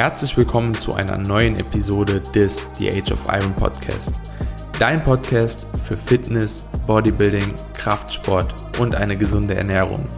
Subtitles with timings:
[0.00, 4.14] Herzlich willkommen zu einer neuen Episode des The Age of Iron Podcast.
[4.78, 10.08] Dein Podcast für Fitness, Bodybuilding, Kraftsport und eine gesunde Ernährung.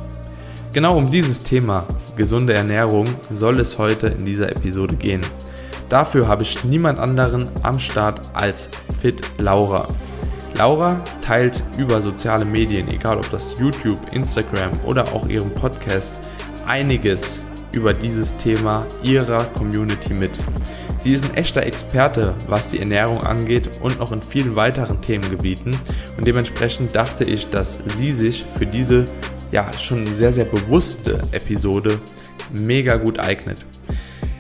[0.73, 1.85] Genau um dieses Thema,
[2.15, 5.23] gesunde Ernährung, soll es heute in dieser Episode gehen.
[5.89, 8.69] Dafür habe ich niemand anderen am Start als
[9.01, 9.89] Fit Laura.
[10.55, 16.21] Laura teilt über soziale Medien, egal ob das YouTube, Instagram oder auch ihrem Podcast,
[16.69, 17.41] einiges
[17.73, 20.33] über dieses Thema ihrer Community mit.
[20.99, 25.77] Sie ist ein echter Experte, was die Ernährung angeht und noch in vielen weiteren Themengebieten
[26.17, 29.07] und dementsprechend dachte ich, dass sie sich für diese
[29.51, 31.99] ja schon sehr sehr bewusste Episode
[32.53, 33.65] mega gut eignet.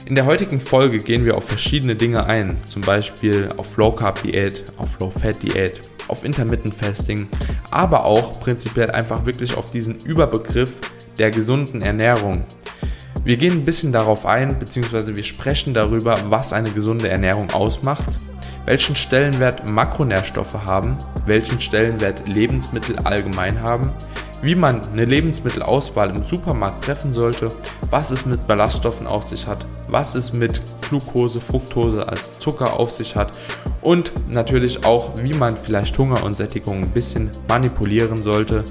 [0.04, 4.22] In der heutigen Folge gehen wir auf verschiedene Dinge ein, zum Beispiel auf Low Carb
[4.22, 7.28] Diät, auf Low Fat Diät, auf Intermittent Fasting,
[7.70, 10.74] aber auch prinzipiell einfach wirklich auf diesen Überbegriff
[11.18, 12.44] der gesunden Ernährung.
[13.24, 18.04] Wir gehen ein bisschen darauf ein, beziehungsweise wir sprechen darüber, was eine gesunde Ernährung ausmacht,
[18.64, 23.92] welchen Stellenwert Makronährstoffe haben, welchen Stellenwert Lebensmittel allgemein haben,
[24.42, 27.50] wie man eine Lebensmittelauswahl im Supermarkt treffen sollte,
[27.90, 32.90] was es mit Ballaststoffen auf sich hat, was es mit Glucose, Fructose als Zucker auf
[32.90, 33.38] sich hat
[33.82, 38.64] und natürlich auch, wie man vielleicht Hunger und Sättigung ein bisschen manipulieren sollte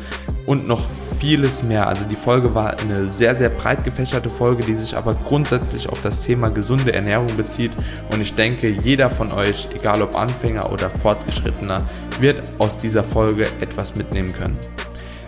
[0.45, 0.81] und noch
[1.21, 1.87] vieles mehr.
[1.87, 6.01] Also die Folge war eine sehr, sehr breit gefächerte Folge, die sich aber grundsätzlich auf
[6.01, 7.71] das Thema gesunde Ernährung bezieht.
[8.11, 11.87] Und ich denke, jeder von euch, egal ob Anfänger oder Fortgeschrittener,
[12.19, 14.57] wird aus dieser Folge etwas mitnehmen können.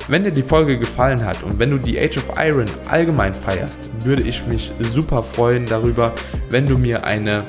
[0.07, 3.91] Wenn dir die Folge gefallen hat und wenn du die Age of Iron allgemein feierst,
[4.03, 6.11] würde ich mich super freuen darüber,
[6.49, 7.43] wenn du mir eine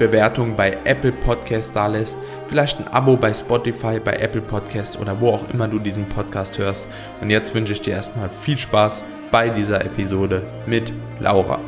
[0.00, 5.20] Bewertung bei Apple Podcast da lässt, vielleicht ein Abo bei Spotify, bei Apple Podcast oder
[5.20, 6.88] wo auch immer du diesen Podcast hörst.
[7.20, 11.60] Und jetzt wünsche ich dir erstmal viel Spaß bei dieser Episode mit Laura.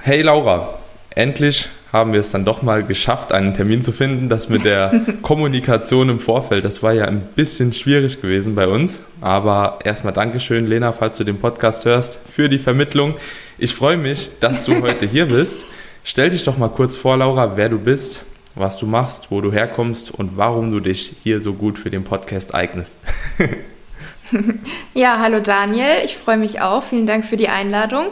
[0.00, 0.74] Hey Laura,
[1.14, 4.30] endlich haben wir es dann doch mal geschafft, einen Termin zu finden.
[4.30, 9.00] Das mit der Kommunikation im Vorfeld, das war ja ein bisschen schwierig gewesen bei uns.
[9.20, 13.14] Aber erstmal Dankeschön, Lena, falls du den Podcast hörst, für die Vermittlung.
[13.58, 15.64] Ich freue mich, dass du heute hier bist.
[16.02, 18.22] Stell dich doch mal kurz vor, Laura, wer du bist,
[18.54, 22.04] was du machst, wo du herkommst und warum du dich hier so gut für den
[22.04, 22.98] Podcast eignest.
[24.94, 26.82] ja, hallo Daniel, ich freue mich auch.
[26.82, 28.06] Vielen Dank für die Einladung.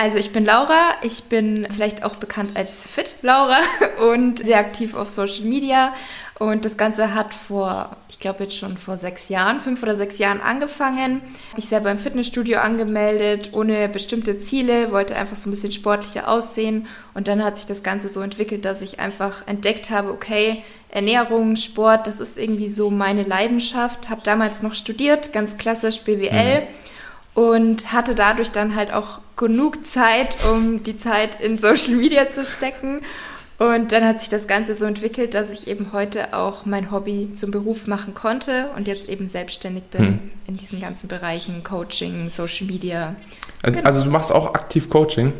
[0.00, 3.58] Also ich bin Laura, ich bin vielleicht auch bekannt als Fit Laura
[4.12, 5.92] und sehr aktiv auf Social Media.
[6.38, 10.18] Und das Ganze hat vor, ich glaube jetzt schon vor sechs Jahren, fünf oder sechs
[10.18, 11.20] Jahren angefangen.
[11.56, 16.86] Ich selber im Fitnessstudio angemeldet, ohne bestimmte Ziele, wollte einfach so ein bisschen sportlicher aussehen.
[17.14, 21.56] Und dann hat sich das Ganze so entwickelt, dass ich einfach entdeckt habe, okay, Ernährung,
[21.56, 24.10] Sport, das ist irgendwie so meine Leidenschaft.
[24.10, 26.60] Habe damals noch studiert, ganz klassisch BWL.
[26.60, 26.87] Mhm
[27.38, 32.44] und hatte dadurch dann halt auch genug Zeit, um die Zeit in Social Media zu
[32.44, 33.02] stecken.
[33.58, 37.30] Und dann hat sich das Ganze so entwickelt, dass ich eben heute auch mein Hobby
[37.36, 40.30] zum Beruf machen konnte und jetzt eben selbstständig bin hm.
[40.48, 43.14] in diesen ganzen Bereichen Coaching, Social Media.
[43.62, 43.84] Genau.
[43.84, 45.32] Also du machst auch aktiv Coaching?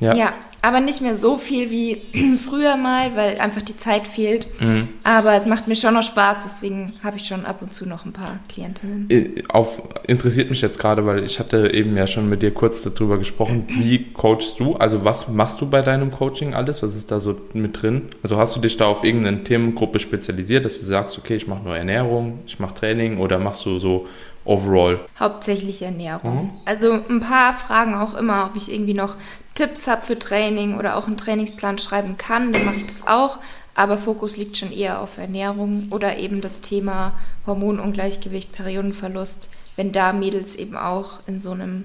[0.00, 0.14] Ja.
[0.14, 2.02] ja, aber nicht mehr so viel wie
[2.44, 4.48] früher mal, weil einfach die Zeit fehlt.
[4.60, 4.88] Mhm.
[5.04, 8.04] Aber es macht mir schon noch Spaß, deswegen habe ich schon ab und zu noch
[8.04, 9.08] ein paar Klientinnen.
[9.10, 12.82] Äh, auf, interessiert mich jetzt gerade, weil ich hatte eben ja schon mit dir kurz
[12.82, 13.64] darüber gesprochen.
[13.68, 14.74] Wie coachst du?
[14.74, 16.82] Also was machst du bei deinem Coaching alles?
[16.82, 18.08] Was ist da so mit drin?
[18.22, 21.62] Also hast du dich da auf irgendeine Themengruppe spezialisiert, dass du sagst, okay, ich mache
[21.62, 24.06] nur Ernährung, ich mache Training oder machst du so
[24.48, 25.00] overall?
[25.20, 26.44] Hauptsächlich Ernährung.
[26.44, 26.50] Mhm.
[26.64, 29.16] Also ein paar fragen auch immer, ob ich irgendwie noch
[29.54, 33.38] Tipps habe für Training oder auch einen Trainingsplan schreiben kann, dann mache ich das auch.
[33.74, 37.12] Aber Fokus liegt schon eher auf Ernährung oder eben das Thema
[37.46, 41.84] Hormonungleichgewicht, Periodenverlust, wenn da Mädels eben auch in so einem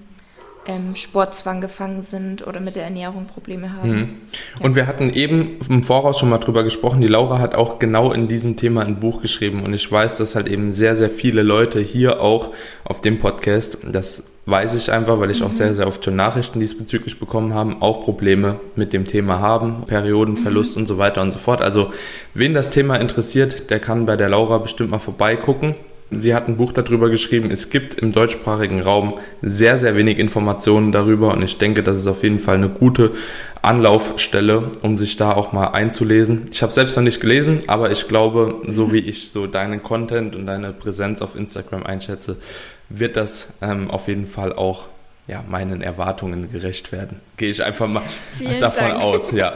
[0.65, 3.89] ähm, Sportzwang gefangen sind oder mit der Ernährung Probleme haben.
[3.89, 4.09] Mhm.
[4.59, 4.75] Und ja.
[4.75, 8.27] wir hatten eben im Voraus schon mal drüber gesprochen, die Laura hat auch genau in
[8.27, 11.79] diesem Thema ein Buch geschrieben und ich weiß, dass halt eben sehr, sehr viele Leute
[11.79, 12.51] hier auch
[12.83, 15.47] auf dem Podcast, das weiß ich einfach, weil ich mhm.
[15.47, 19.83] auch sehr, sehr oft schon Nachrichten diesbezüglich bekommen habe, auch Probleme mit dem Thema haben,
[19.87, 20.83] Periodenverlust mhm.
[20.83, 21.61] und so weiter und so fort.
[21.61, 21.91] Also
[22.33, 25.75] wen das Thema interessiert, der kann bei der Laura bestimmt mal vorbeigucken.
[26.11, 27.49] Sie hat ein Buch darüber geschrieben.
[27.51, 32.07] Es gibt im deutschsprachigen Raum sehr, sehr wenig Informationen darüber und ich denke, das ist
[32.07, 33.13] auf jeden Fall eine gute
[33.61, 36.47] Anlaufstelle, um sich da auch mal einzulesen.
[36.51, 40.35] Ich habe selbst noch nicht gelesen, aber ich glaube, so wie ich so deinen Content
[40.35, 42.37] und deine Präsenz auf Instagram einschätze,
[42.89, 44.87] wird das ähm, auf jeden Fall auch
[45.27, 47.19] ja, meinen Erwartungen gerecht werden.
[47.37, 48.03] Gehe ich einfach mal
[48.37, 49.01] Vielen davon Dank.
[49.01, 49.53] aus, ja.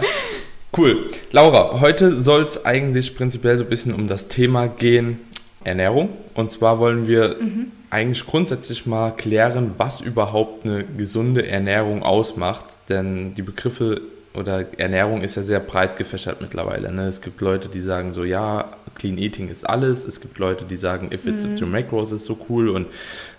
[0.75, 1.05] Cool.
[1.31, 5.19] Laura, heute soll es eigentlich prinzipiell so ein bisschen um das Thema gehen,
[5.67, 6.09] Ernährung.
[6.33, 7.71] Und zwar wollen wir mhm.
[7.89, 12.65] eigentlich grundsätzlich mal klären, was überhaupt eine gesunde Ernährung ausmacht.
[12.89, 14.01] Denn die Begriffe
[14.33, 16.91] oder Ernährung ist ja sehr breit gefächert mittlerweile.
[16.91, 17.07] Ne?
[17.07, 18.65] Es gibt Leute, die sagen so, ja,
[18.95, 20.05] Clean Eating ist alles.
[20.05, 21.57] Es gibt Leute, die sagen, if it's mhm.
[21.61, 22.69] your macros ist so cool.
[22.69, 22.87] Und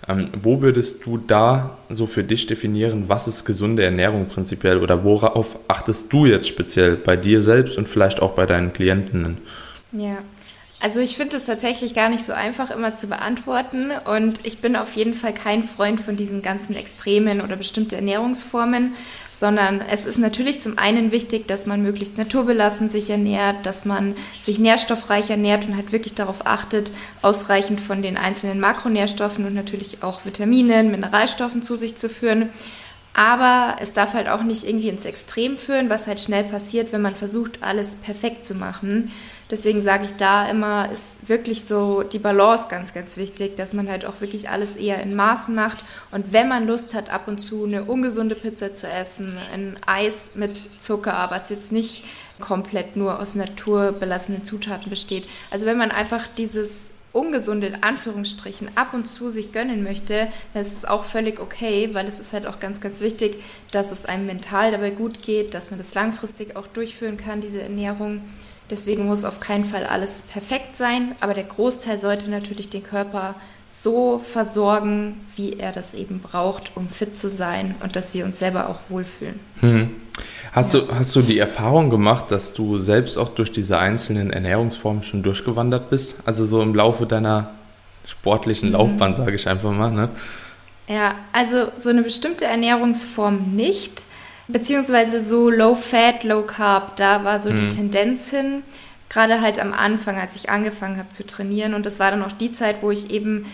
[0.09, 5.05] ähm, wo würdest du da so für dich definieren, was ist gesunde Ernährung prinzipiell oder
[5.05, 9.39] worauf achtest du jetzt speziell bei dir selbst und vielleicht auch bei deinen Klientinnen?
[9.93, 10.19] Ja,
[10.81, 14.77] also ich finde es tatsächlich gar nicht so einfach immer zu beantworten und ich bin
[14.77, 18.95] auf jeden Fall kein Freund von diesen ganzen Extremen oder bestimmte Ernährungsformen,
[19.33, 24.15] sondern es ist natürlich zum einen wichtig, dass man möglichst naturbelassen sich ernährt, dass man
[24.41, 26.93] sich nährstoffreich ernährt und halt wirklich darauf achtet,
[27.23, 32.51] ausreichend von den einzelnen Makronährstoffen und natürlich auch Vitaminen, Mineralstoffen zu sich zu führen.
[33.15, 37.03] Aber es darf halt auch nicht irgendwie ins Extrem führen, was halt schnell passiert, wenn
[37.03, 39.11] man versucht, alles perfekt zu machen.
[39.51, 43.89] Deswegen sage ich da immer, ist wirklich so die Balance ganz, ganz wichtig, dass man
[43.89, 45.85] halt auch wirklich alles eher in Maßen macht.
[46.11, 50.33] Und wenn man Lust hat, ab und zu eine ungesunde Pizza zu essen, ein Eis
[50.35, 52.05] mit Zucker, was jetzt nicht
[52.41, 55.29] komplett nur aus naturbelassenen Zutaten besteht.
[55.51, 60.63] Also wenn man einfach dieses ungesunde in Anführungsstrichen ab und zu sich gönnen möchte, dann
[60.63, 64.05] ist es auch völlig okay, weil es ist halt auch ganz, ganz wichtig, dass es
[64.05, 68.23] einem mental dabei gut geht, dass man das langfristig auch durchführen kann, diese Ernährung.
[68.71, 73.35] Deswegen muss auf keinen Fall alles perfekt sein, aber der Großteil sollte natürlich den Körper
[73.69, 78.39] so versorgen, wie er das eben braucht, um fit zu sein und dass wir uns
[78.39, 79.39] selber auch wohlfühlen.
[79.61, 79.91] Hm.
[80.53, 80.81] Hast, ja.
[80.81, 85.23] du, hast du die Erfahrung gemacht, dass du selbst auch durch diese einzelnen Ernährungsformen schon
[85.23, 86.17] durchgewandert bist?
[86.25, 87.51] Also so im Laufe deiner
[88.07, 88.75] sportlichen mhm.
[88.75, 89.91] Laufbahn, sage ich einfach mal.
[89.91, 90.09] Ne?
[90.89, 94.07] Ja, also so eine bestimmte Ernährungsform nicht.
[94.49, 97.61] Beziehungsweise so Low Fat, Low Carb, da war so mhm.
[97.61, 98.63] die Tendenz hin.
[99.11, 101.75] Gerade halt am Anfang, als ich angefangen habe zu trainieren.
[101.75, 103.47] Und das war dann auch die Zeit, wo ich eben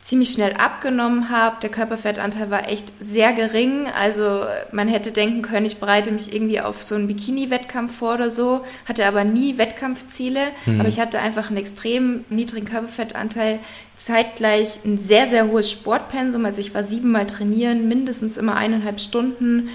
[0.00, 1.56] ziemlich schnell abgenommen habe.
[1.60, 3.88] Der Körperfettanteil war echt sehr gering.
[3.88, 8.30] Also man hätte denken können, ich bereite mich irgendwie auf so einen Bikini-Wettkampf vor oder
[8.30, 10.40] so, hatte aber nie Wettkampfziele.
[10.66, 10.80] Mhm.
[10.80, 13.58] Aber ich hatte einfach einen extrem niedrigen Körperfettanteil,
[13.96, 16.44] zeitgleich ein sehr, sehr hohes Sportpensum.
[16.44, 19.68] Also ich war siebenmal trainieren, mindestens immer eineinhalb Stunden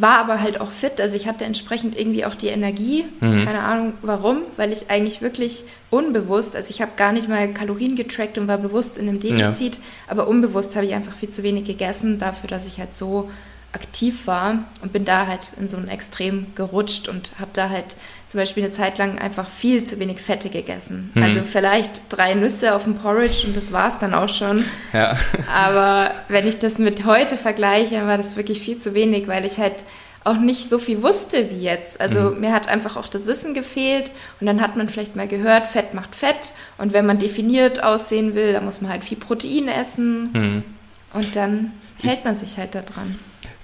[0.00, 1.00] war aber halt auch fit.
[1.00, 3.04] Also ich hatte entsprechend irgendwie auch die Energie.
[3.20, 3.44] Mhm.
[3.44, 7.96] Keine Ahnung warum, weil ich eigentlich wirklich unbewusst, also ich habe gar nicht mal Kalorien
[7.96, 9.82] getrackt und war bewusst in einem Defizit, ja.
[10.08, 13.30] aber unbewusst habe ich einfach viel zu wenig gegessen dafür, dass ich halt so
[13.72, 17.96] aktiv war und bin da halt in so ein Extrem gerutscht und habe da halt
[18.28, 21.10] zum Beispiel eine Zeit lang einfach viel zu wenig Fette gegessen.
[21.14, 21.22] Mhm.
[21.22, 24.62] Also vielleicht drei Nüsse auf dem Porridge und das war es dann auch schon.
[24.92, 25.16] Ja.
[25.52, 29.46] Aber wenn ich das mit heute vergleiche, dann war das wirklich viel zu wenig, weil
[29.46, 29.84] ich halt
[30.24, 32.00] auch nicht so viel wusste wie jetzt.
[32.00, 32.40] Also mhm.
[32.40, 35.94] mir hat einfach auch das Wissen gefehlt und dann hat man vielleicht mal gehört, Fett
[35.94, 40.32] macht Fett und wenn man definiert aussehen will, dann muss man halt viel Protein essen
[40.32, 40.64] mhm.
[41.14, 43.18] und dann hält man sich halt da dran.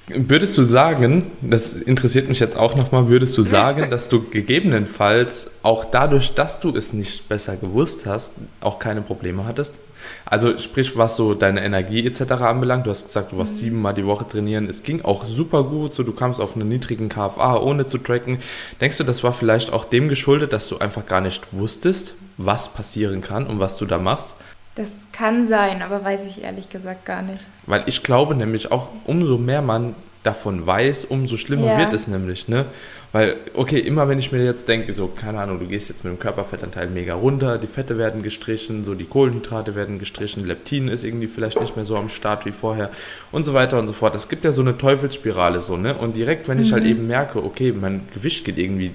[0.07, 5.53] Würdest du sagen, das interessiert mich jetzt auch nochmal, würdest du sagen, dass du gegebenenfalls
[5.63, 9.79] auch dadurch, dass du es nicht besser gewusst hast, auch keine Probleme hattest?
[10.27, 12.33] Also sprich, was so deine Energie etc.
[12.33, 13.59] anbelangt, du hast gesagt, du warst mhm.
[13.59, 17.09] siebenmal die Woche trainieren, es ging auch super gut, so du kamst auf einen niedrigen
[17.09, 18.39] KFA ohne zu tracken.
[18.83, 22.69] Denkst du, das war vielleicht auch dem geschuldet, dass du einfach gar nicht wusstest, was
[22.69, 24.35] passieren kann und was du da machst?
[24.75, 27.47] Das kann sein, aber weiß ich ehrlich gesagt gar nicht.
[27.67, 31.79] Weil ich glaube nämlich auch, umso mehr man davon weiß, umso schlimmer ja.
[31.79, 32.67] wird es nämlich, ne?
[33.13, 36.13] Weil, okay, immer wenn ich mir jetzt denke, so, keine Ahnung, du gehst jetzt mit
[36.13, 41.05] dem Körperfettanteil mega runter, die Fette werden gestrichen, so die Kohlenhydrate werden gestrichen, Leptin ist
[41.05, 42.91] irgendwie vielleicht nicht mehr so am Start wie vorher
[43.31, 44.17] und so weiter und so fort.
[44.17, 45.95] Das gibt ja so eine Teufelsspirale so, ne?
[45.95, 46.89] Und direkt, wenn ich halt mhm.
[46.89, 48.93] halt eben merke, okay, mein Gewicht geht irgendwie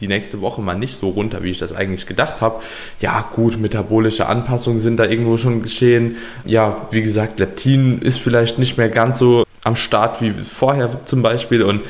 [0.00, 2.62] die nächste Woche mal nicht so runter, wie ich das eigentlich gedacht habe.
[3.00, 6.16] Ja, gut, metabolische Anpassungen sind da irgendwo schon geschehen.
[6.44, 11.22] Ja, wie gesagt, Leptin ist vielleicht nicht mehr ganz so am Start wie vorher zum
[11.22, 11.62] Beispiel.
[11.62, 11.82] Und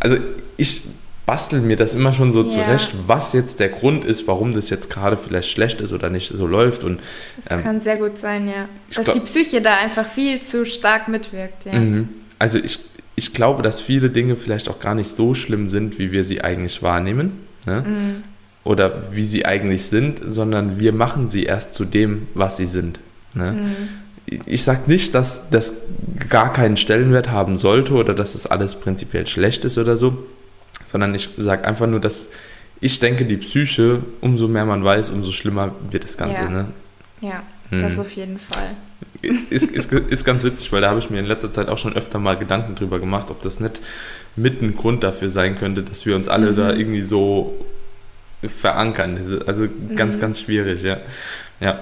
[0.00, 0.16] also
[0.56, 0.82] ich
[1.26, 2.48] bastel mir das immer schon so ja.
[2.48, 6.28] zurecht, was jetzt der Grund ist, warum das jetzt gerade vielleicht schlecht ist oder nicht
[6.28, 6.84] so läuft.
[6.84, 7.00] Und,
[7.36, 8.68] das ähm, kann sehr gut sein, ja.
[8.94, 11.72] Dass glaub, die Psyche da einfach viel zu stark mitwirkt, ja.
[11.74, 12.08] Mhm.
[12.38, 12.78] Also ich,
[13.16, 16.42] ich glaube, dass viele Dinge vielleicht auch gar nicht so schlimm sind, wie wir sie
[16.42, 17.82] eigentlich wahrnehmen ne?
[17.86, 18.24] Mhm.
[18.64, 23.00] oder wie sie eigentlich sind, sondern wir machen sie erst zu dem, was sie sind.
[23.34, 23.52] Ne?
[23.52, 24.38] Mhm.
[24.46, 25.82] Ich sage nicht, dass das
[26.28, 30.16] gar keinen Stellenwert haben sollte oder dass das alles prinzipiell schlecht ist oder so,
[30.86, 32.30] sondern ich sage einfach nur, dass
[32.80, 36.42] ich denke, die Psyche, umso mehr man weiß, umso schlimmer wird das Ganze.
[36.42, 36.48] Ja.
[36.48, 36.66] Ne?
[37.20, 37.42] ja.
[37.70, 37.80] hm.
[37.80, 38.70] das auf jeden Fall.
[39.22, 41.94] Ist, ist, ist ganz witzig, weil da habe ich mir in letzter Zeit auch schon
[41.94, 43.80] öfter mal Gedanken drüber gemacht, ob das nicht
[44.36, 46.56] mit ein Grund dafür sein könnte, dass wir uns alle mhm.
[46.56, 47.54] da irgendwie so
[48.42, 49.42] verankern.
[49.46, 50.20] Also ganz, mhm.
[50.20, 50.98] ganz schwierig, ja.
[51.60, 51.80] Ja.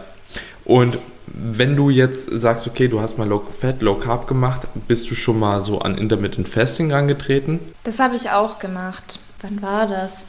[0.64, 5.10] Und wenn du jetzt sagst, okay, du hast mal Low Fat, Low Carb gemacht, bist
[5.10, 7.60] du schon mal so an Intermittent Fasting angetreten?
[7.84, 9.18] Das habe ich auch gemacht.
[9.40, 10.26] Wann war das?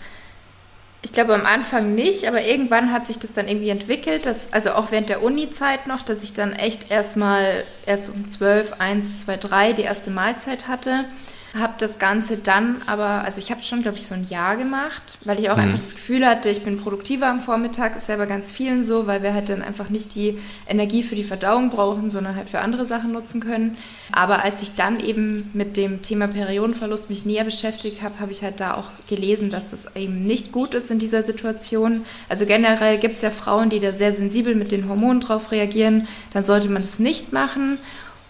[1.01, 4.71] Ich glaube am Anfang nicht, aber irgendwann hat sich das dann irgendwie entwickelt, dass, also
[4.71, 9.37] auch während der Uni-Zeit noch, dass ich dann echt erstmal erst um 12, 1, 2,
[9.37, 11.03] 3 die erste Mahlzeit hatte
[11.53, 15.19] habe das Ganze dann aber, also ich habe schon, glaube ich, so ein Jahr gemacht,
[15.23, 15.63] weil ich auch mhm.
[15.63, 19.05] einfach das Gefühl hatte, ich bin produktiver am Vormittag, ist ja bei ganz vielen so,
[19.05, 22.59] weil wir halt dann einfach nicht die Energie für die Verdauung brauchen, sondern halt für
[22.59, 23.77] andere Sachen nutzen können.
[24.11, 28.41] Aber als ich dann eben mit dem Thema Periodenverlust mich näher beschäftigt habe, habe ich
[28.41, 32.03] halt da auch gelesen, dass das eben nicht gut ist in dieser Situation.
[32.29, 36.07] Also generell gibt es ja Frauen, die da sehr sensibel mit den Hormonen drauf reagieren,
[36.31, 37.77] dann sollte man das nicht machen.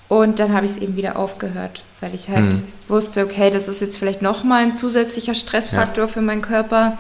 [0.09, 2.63] Und dann habe ich es eben wieder aufgehört, weil ich halt mhm.
[2.89, 6.07] wusste, okay, das ist jetzt vielleicht nochmal ein zusätzlicher Stressfaktor ja.
[6.07, 6.97] für meinen Körper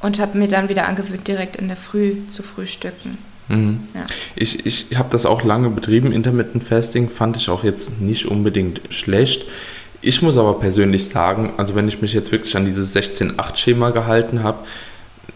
[0.00, 3.18] und habe mir dann wieder angewöhnt, direkt in der Früh zu frühstücken.
[3.48, 3.80] Mhm.
[3.94, 4.06] Ja.
[4.36, 8.80] Ich, ich habe das auch lange betrieben, Intermittent Fasting, fand ich auch jetzt nicht unbedingt
[8.90, 9.46] schlecht.
[10.02, 14.44] Ich muss aber persönlich sagen, also wenn ich mich jetzt wirklich an dieses 16-8-Schema gehalten
[14.44, 14.58] habe,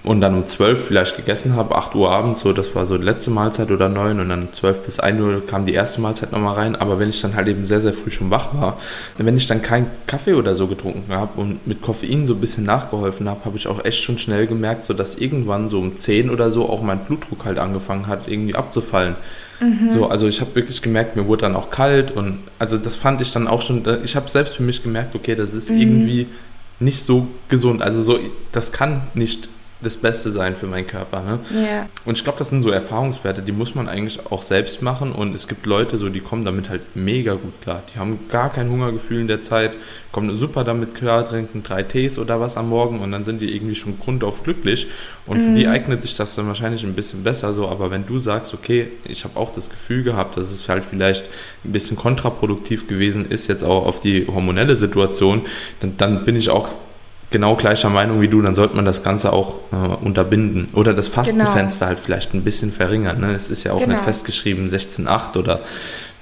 [0.05, 3.05] und dann um 12 vielleicht gegessen habe, 8 Uhr abends, so das war so die
[3.05, 6.55] letzte Mahlzeit oder 9 und dann 12 bis 1 Uhr kam die erste Mahlzeit nochmal
[6.55, 6.75] rein.
[6.75, 8.79] Aber wenn ich dann halt eben sehr, sehr früh schon wach war,
[9.17, 12.65] wenn ich dann keinen Kaffee oder so getrunken habe und mit Koffein so ein bisschen
[12.65, 16.31] nachgeholfen habe, habe ich auch echt schon schnell gemerkt, so dass irgendwann so um 10
[16.31, 19.15] oder so auch mein Blutdruck halt angefangen hat, irgendwie abzufallen.
[19.61, 19.93] Mhm.
[19.93, 23.21] So, also ich habe wirklich gemerkt, mir wurde dann auch kalt und also das fand
[23.21, 25.81] ich dann auch schon, ich habe selbst für mich gemerkt, okay, das ist mhm.
[25.81, 26.27] irgendwie
[26.81, 27.83] nicht so gesund.
[27.83, 28.19] Also so,
[28.51, 29.49] das kann nicht
[29.83, 31.23] das Beste sein für meinen Körper.
[31.23, 31.39] Ne?
[31.55, 31.89] Yeah.
[32.05, 35.13] Und ich glaube, das sind so Erfahrungswerte, die muss man eigentlich auch selbst machen.
[35.13, 37.83] Und es gibt Leute, so die kommen damit halt mega gut klar.
[37.93, 39.73] Die haben gar kein Hungergefühl in der Zeit,
[40.13, 43.55] kommen super damit klar, trinken drei Tees oder was am Morgen und dann sind die
[43.55, 44.87] irgendwie schon grundauf glücklich.
[45.27, 45.73] Und für die mhm.
[45.73, 47.69] eignet sich das dann wahrscheinlich ein bisschen besser so.
[47.69, 51.25] Aber wenn du sagst, okay, ich habe auch das Gefühl gehabt, dass es halt vielleicht
[51.65, 55.43] ein bisschen kontraproduktiv gewesen ist, jetzt auch auf die hormonelle Situation,
[55.81, 56.69] dann, dann bin ich auch
[57.33, 60.69] genau gleicher Meinung wie du, dann sollte man das Ganze auch äh, unterbinden.
[60.75, 61.97] Oder das Fastenfenster genau.
[61.97, 63.21] halt vielleicht ein bisschen verringern.
[63.21, 63.33] Ne?
[63.33, 63.93] Es ist ja auch genau.
[63.93, 65.61] nicht festgeschrieben 16,8 oder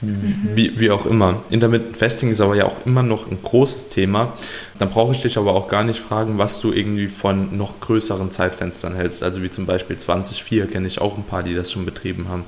[0.01, 0.51] mhm.
[0.55, 1.43] wie, wie auch immer.
[1.51, 4.33] Intermittent Fasting ist aber ja auch immer noch ein großes Thema.
[4.79, 8.31] Dann brauche ich dich aber auch gar nicht fragen, was du irgendwie von noch größeren
[8.31, 9.23] Zeitfenstern hältst.
[9.23, 12.45] Also wie zum Beispiel 20,4 kenne ich auch ein paar, die das schon betrieben haben.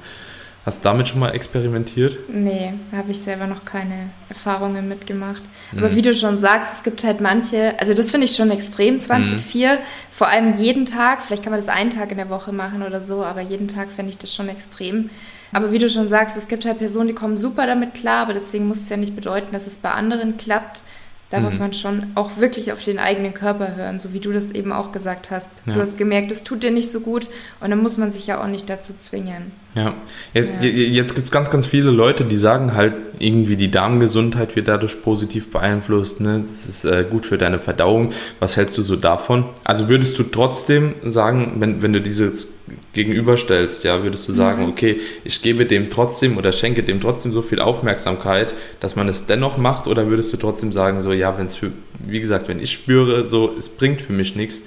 [0.65, 2.17] Hast du damit schon mal experimentiert?
[2.29, 5.43] Nee, habe ich selber noch keine Erfahrungen mitgemacht.
[5.73, 5.79] Mhm.
[5.79, 9.01] Aber wie du schon sagst, es gibt halt manche, also das finde ich schon extrem,
[9.01, 9.79] 2004, mhm.
[10.13, 13.01] vor allem jeden Tag, vielleicht kann man das einen Tag in der Woche machen oder
[13.01, 15.11] so, aber jeden Tag fände ich das schon extrem.
[15.53, 18.33] Aber wie du schon sagst, es gibt halt Personen, die kommen super damit klar, aber
[18.33, 20.83] deswegen muss es ja nicht bedeuten, dass es bei anderen klappt.
[21.29, 21.45] Da mhm.
[21.45, 24.73] muss man schon auch wirklich auf den eigenen Körper hören, so wie du das eben
[24.73, 25.53] auch gesagt hast.
[25.67, 25.75] Ja.
[25.75, 27.29] Du hast gemerkt, es tut dir nicht so gut
[27.61, 29.51] und dann muss man sich ja auch nicht dazu zwingen.
[29.75, 29.95] Ja,
[30.35, 30.69] jetzt, ja.
[30.69, 35.03] jetzt gibt es ganz, ganz viele Leute, die sagen halt, irgendwie die Darmgesundheit wird dadurch
[35.03, 36.21] positiv beeinflusst.
[36.21, 36.45] Ne?
[36.51, 38.11] Das ist äh, gut für deine Verdauung.
[38.39, 39.47] Was hältst du so davon?
[39.65, 42.49] Also würdest du trotzdem sagen, wenn, wenn du dieses
[42.93, 44.71] gegenüberstellst, ja, würdest du sagen, mhm.
[44.71, 49.25] okay, ich gebe dem trotzdem oder schenke dem trotzdem so viel Aufmerksamkeit, dass man es
[49.25, 49.87] dennoch macht?
[49.87, 51.71] Oder würdest du trotzdem sagen, so, ja, wenn es für,
[52.05, 54.63] wie gesagt, wenn ich spüre, so, es bringt für mich nichts,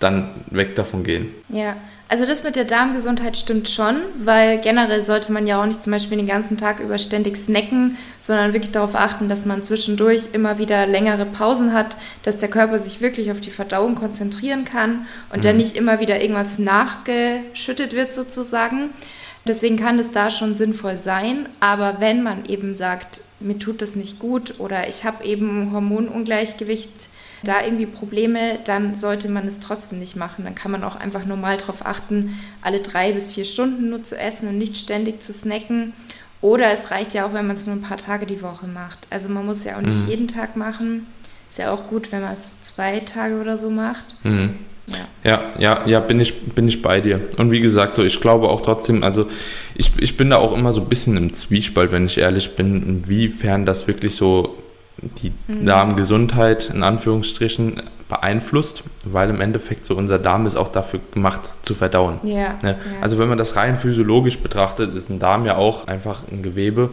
[0.00, 1.28] dann weg davon gehen?
[1.48, 1.76] Ja.
[2.08, 5.92] Also das mit der Darmgesundheit stimmt schon, weil generell sollte man ja auch nicht zum
[5.92, 10.58] Beispiel den ganzen Tag über ständig snacken, sondern wirklich darauf achten, dass man zwischendurch immer
[10.58, 15.38] wieder längere Pausen hat, dass der Körper sich wirklich auf die Verdauung konzentrieren kann und
[15.38, 15.42] mhm.
[15.42, 18.90] dann nicht immer wieder irgendwas nachgeschüttet wird sozusagen.
[19.44, 23.96] Deswegen kann es da schon sinnvoll sein, aber wenn man eben sagt, mir tut das
[23.96, 27.08] nicht gut oder ich habe eben Hormonungleichgewicht,
[27.42, 30.44] da irgendwie Probleme, dann sollte man es trotzdem nicht machen.
[30.44, 34.18] Dann kann man auch einfach normal darauf achten, alle drei bis vier Stunden nur zu
[34.18, 35.92] essen und nicht ständig zu snacken.
[36.40, 38.98] Oder es reicht ja auch, wenn man es nur ein paar Tage die Woche macht.
[39.10, 40.08] Also man muss ja auch nicht mhm.
[40.08, 41.06] jeden Tag machen.
[41.48, 44.16] Ist ja auch gut, wenn man es zwei Tage oder so macht.
[44.24, 44.56] Mhm.
[44.88, 45.08] Ja.
[45.24, 47.20] ja, ja, ja, bin ich, bin ich bei dir.
[47.38, 49.26] Und wie gesagt, so ich glaube auch trotzdem, also
[49.74, 52.82] ich, ich bin da auch immer so ein bisschen im Zwiespalt, wenn ich ehrlich bin,
[52.82, 54.56] inwiefern das wirklich so
[54.98, 55.66] die mhm.
[55.66, 61.74] Darmgesundheit in Anführungsstrichen beeinflusst, weil im Endeffekt so unser Darm ist auch dafür gemacht zu
[61.74, 62.20] verdauen.
[62.22, 62.70] Ja, ne?
[62.70, 62.76] ja.
[63.00, 66.90] Also wenn man das rein physiologisch betrachtet, ist ein Darm ja auch einfach ein Gewebe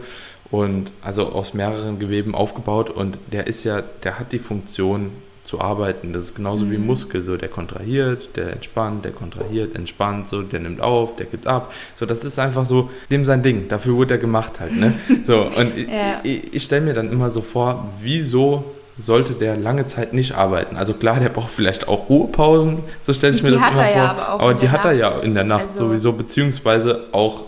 [0.49, 5.11] und also aus mehreren Geweben aufgebaut und der ist ja, der hat die Funktion,
[5.53, 6.13] zu arbeiten.
[6.13, 6.71] Das ist genauso mhm.
[6.71, 11.15] wie ein Muskel, so der kontrahiert, der entspannt, der kontrahiert, entspannt, so der nimmt auf,
[11.15, 11.71] der gibt ab.
[11.95, 13.67] So, das ist einfach so dem sein Ding.
[13.67, 14.93] Dafür wurde er gemacht halt, ne?
[15.25, 16.21] So, und ja.
[16.23, 18.63] ich, ich stelle mir dann immer so vor, wieso
[18.97, 20.75] sollte der lange Zeit nicht arbeiten.
[20.75, 23.95] Also klar, der braucht vielleicht auch Ruhepausen, so stelle ich mir die das immer vor.
[23.95, 24.93] Ja aber, aber die hat Nacht.
[24.93, 27.41] er ja in der Nacht also sowieso, beziehungsweise auch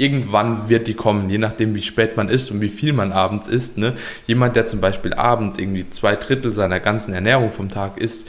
[0.00, 3.48] irgendwann wird die kommen, je nachdem, wie spät man isst und wie viel man abends
[3.48, 3.76] isst.
[3.76, 3.94] Ne?
[4.26, 8.26] Jemand, der zum Beispiel abends irgendwie zwei Drittel seiner ganzen Ernährung vom Tag isst,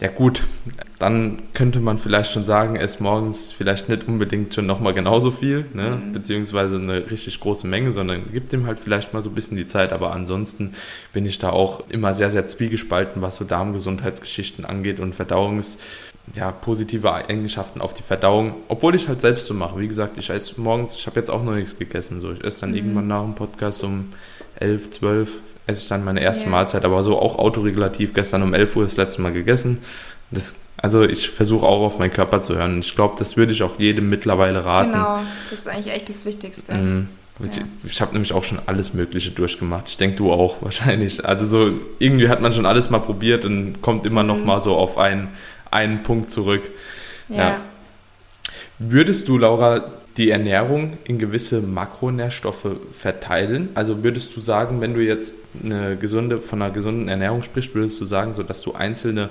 [0.00, 0.44] ja gut,
[1.00, 5.64] dann könnte man vielleicht schon sagen, ist morgens vielleicht nicht unbedingt schon nochmal genauso viel,
[5.74, 6.00] ne?
[6.00, 6.12] Mhm.
[6.12, 9.66] beziehungsweise eine richtig große Menge, sondern gibt ihm halt vielleicht mal so ein bisschen die
[9.66, 9.92] Zeit.
[9.92, 10.74] Aber ansonsten
[11.12, 15.78] bin ich da auch immer sehr, sehr zwiegespalten, was so Darmgesundheitsgeschichten angeht und Verdauungs-
[16.34, 19.78] ja, positive Eigenschaften auf die Verdauung, obwohl ich halt selbst so mache.
[19.78, 22.20] Wie gesagt, ich esse morgens, ich habe jetzt auch noch nichts gegessen.
[22.20, 22.32] So.
[22.32, 22.76] Ich esse dann mhm.
[22.76, 24.12] irgendwann nach dem Podcast um
[24.60, 25.32] 11, 12,
[25.66, 26.50] esse ich dann meine erste ja.
[26.50, 28.14] Mahlzeit, aber so auch autoregulativ.
[28.14, 29.78] Gestern um 11 Uhr das letzte Mal gegessen.
[30.30, 32.80] Das, also ich versuche auch auf meinen Körper zu hören.
[32.80, 34.92] Ich glaube, das würde ich auch jedem mittlerweile raten.
[34.92, 35.20] Genau,
[35.50, 36.74] das ist eigentlich echt das Wichtigste.
[36.74, 37.08] Mhm.
[37.40, 37.62] Ja.
[37.84, 39.88] Ich habe nämlich auch schon alles Mögliche durchgemacht.
[39.88, 41.24] Ich denke, du auch wahrscheinlich.
[41.24, 44.28] Also so irgendwie hat man schon alles mal probiert und kommt immer mhm.
[44.28, 45.28] noch mal so auf einen
[45.70, 46.62] einen Punkt zurück.
[47.28, 47.36] Ja.
[47.36, 47.60] ja.
[48.78, 49.84] Würdest du, Laura,
[50.16, 53.70] die Ernährung in gewisse Makronährstoffe verteilen?
[53.74, 58.00] Also würdest du sagen, wenn du jetzt eine gesunde, von einer gesunden Ernährung sprichst, würdest
[58.00, 59.30] du sagen, so dass du einzelne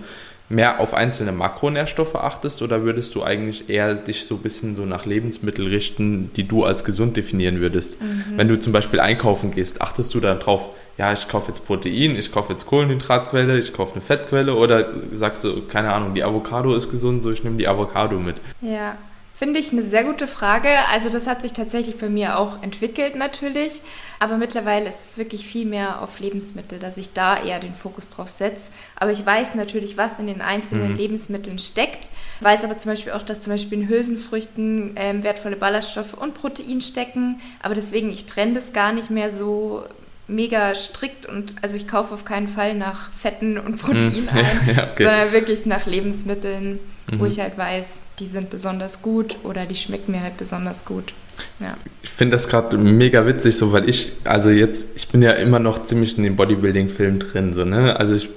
[0.50, 4.86] mehr auf einzelne Makronährstoffe achtest oder würdest du eigentlich eher dich so ein bisschen so
[4.86, 8.02] nach Lebensmitteln richten, die du als gesund definieren würdest?
[8.02, 8.38] Mhm.
[8.38, 12.32] Wenn du zum Beispiel einkaufen gehst, achtest du darauf, ja, ich kaufe jetzt Protein, ich
[12.32, 16.90] kaufe jetzt Kohlenhydratquelle, ich kaufe eine Fettquelle oder sagst du, keine Ahnung, die Avocado ist
[16.90, 18.38] gesund, so ich nehme die Avocado mit?
[18.62, 18.98] Ja,
[19.38, 20.70] finde ich eine sehr gute Frage.
[20.92, 23.82] Also das hat sich tatsächlich bei mir auch entwickelt natürlich,
[24.18, 28.10] aber mittlerweile ist es wirklich viel mehr auf Lebensmittel, dass ich da eher den Fokus
[28.10, 28.72] drauf setze.
[28.96, 30.98] Aber ich weiß natürlich, was in den einzelnen mhm.
[30.98, 32.10] Lebensmitteln steckt,
[32.42, 36.82] weiß aber zum Beispiel auch, dass zum Beispiel in Hülsenfrüchten äh, wertvolle Ballaststoffe und Protein
[36.82, 39.84] stecken, aber deswegen, ich trenne das gar nicht mehr so
[40.28, 44.30] mega strikt und also ich kaufe auf keinen Fall nach Fetten und Protein hm.
[44.30, 45.04] ein, ja, okay.
[45.04, 46.80] sondern wirklich nach Lebensmitteln,
[47.10, 47.20] mhm.
[47.20, 51.14] wo ich halt weiß, die sind besonders gut oder die schmecken mir halt besonders gut.
[51.60, 51.78] Ja.
[52.02, 55.60] Ich finde das gerade mega witzig, so weil ich, also jetzt, ich bin ja immer
[55.60, 57.96] noch ziemlich in den Bodybuilding-Film drin, so, ne?
[57.96, 58.30] Also ich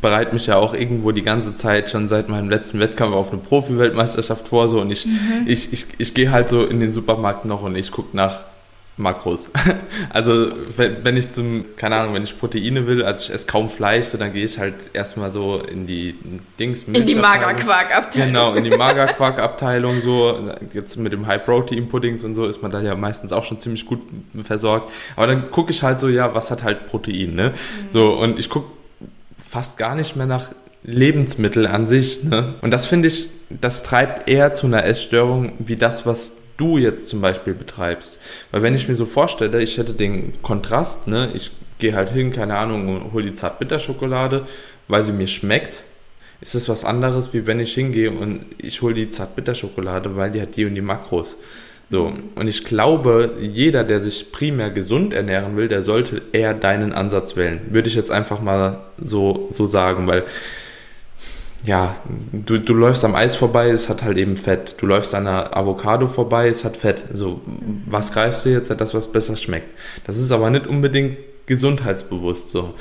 [0.00, 3.40] bereite mich ja auch irgendwo die ganze Zeit schon seit meinem letzten Wettkampf auf eine
[3.40, 5.46] Profi-Weltmeisterschaft vor, so und ich, mhm.
[5.46, 8.40] ich, ich, ich gehe halt so in den Supermarkt noch und ich gucke nach
[8.98, 9.48] Makros.
[10.10, 14.06] Also wenn, ich zum, keine Ahnung, wenn ich Proteine will, also ich esse kaum Fleisch,
[14.06, 16.14] so dann gehe ich halt erstmal so in die
[16.58, 16.84] Dings.
[16.84, 18.28] In die Magerquark-Abteilung.
[18.28, 20.50] Genau, in die Magerquark-Abteilung so.
[20.72, 24.00] Jetzt mit dem High-Protein-Puddings und so ist man da ja meistens auch schon ziemlich gut
[24.42, 24.92] versorgt.
[25.16, 27.50] Aber dann gucke ich halt so, ja, was hat halt Protein, ne?
[27.50, 27.92] Mhm.
[27.92, 28.70] So, und ich gucke
[29.48, 32.54] fast gar nicht mehr nach Lebensmittel an sich, ne?
[32.62, 37.08] Und das finde ich, das treibt eher zu einer Essstörung wie das, was du jetzt
[37.08, 38.18] zum Beispiel betreibst.
[38.50, 42.32] Weil wenn ich mir so vorstelle, ich hätte den Kontrast, ne, ich gehe halt hin,
[42.32, 44.46] keine Ahnung, und hole die Zartbitterschokolade,
[44.88, 45.82] weil sie mir schmeckt,
[46.40, 50.40] ist das was anderes, wie wenn ich hingehe und ich hole die Zartbitterschokolade, weil die
[50.42, 51.36] hat die und die Makros.
[51.90, 56.92] So, und ich glaube, jeder, der sich primär gesund ernähren will, der sollte eher deinen
[56.92, 57.60] Ansatz wählen.
[57.70, 60.24] Würde ich jetzt einfach mal so, so sagen, weil
[61.64, 61.96] ja,
[62.32, 64.76] du, du läufst am Eis vorbei, es hat halt eben Fett.
[64.78, 67.02] Du läufst an einer Avocado vorbei, es hat Fett.
[67.12, 67.40] So,
[67.86, 68.70] was greifst du jetzt?
[68.70, 69.74] Das, was besser schmeckt.
[70.06, 71.16] Das ist aber nicht unbedingt
[71.46, 72.74] gesundheitsbewusst so.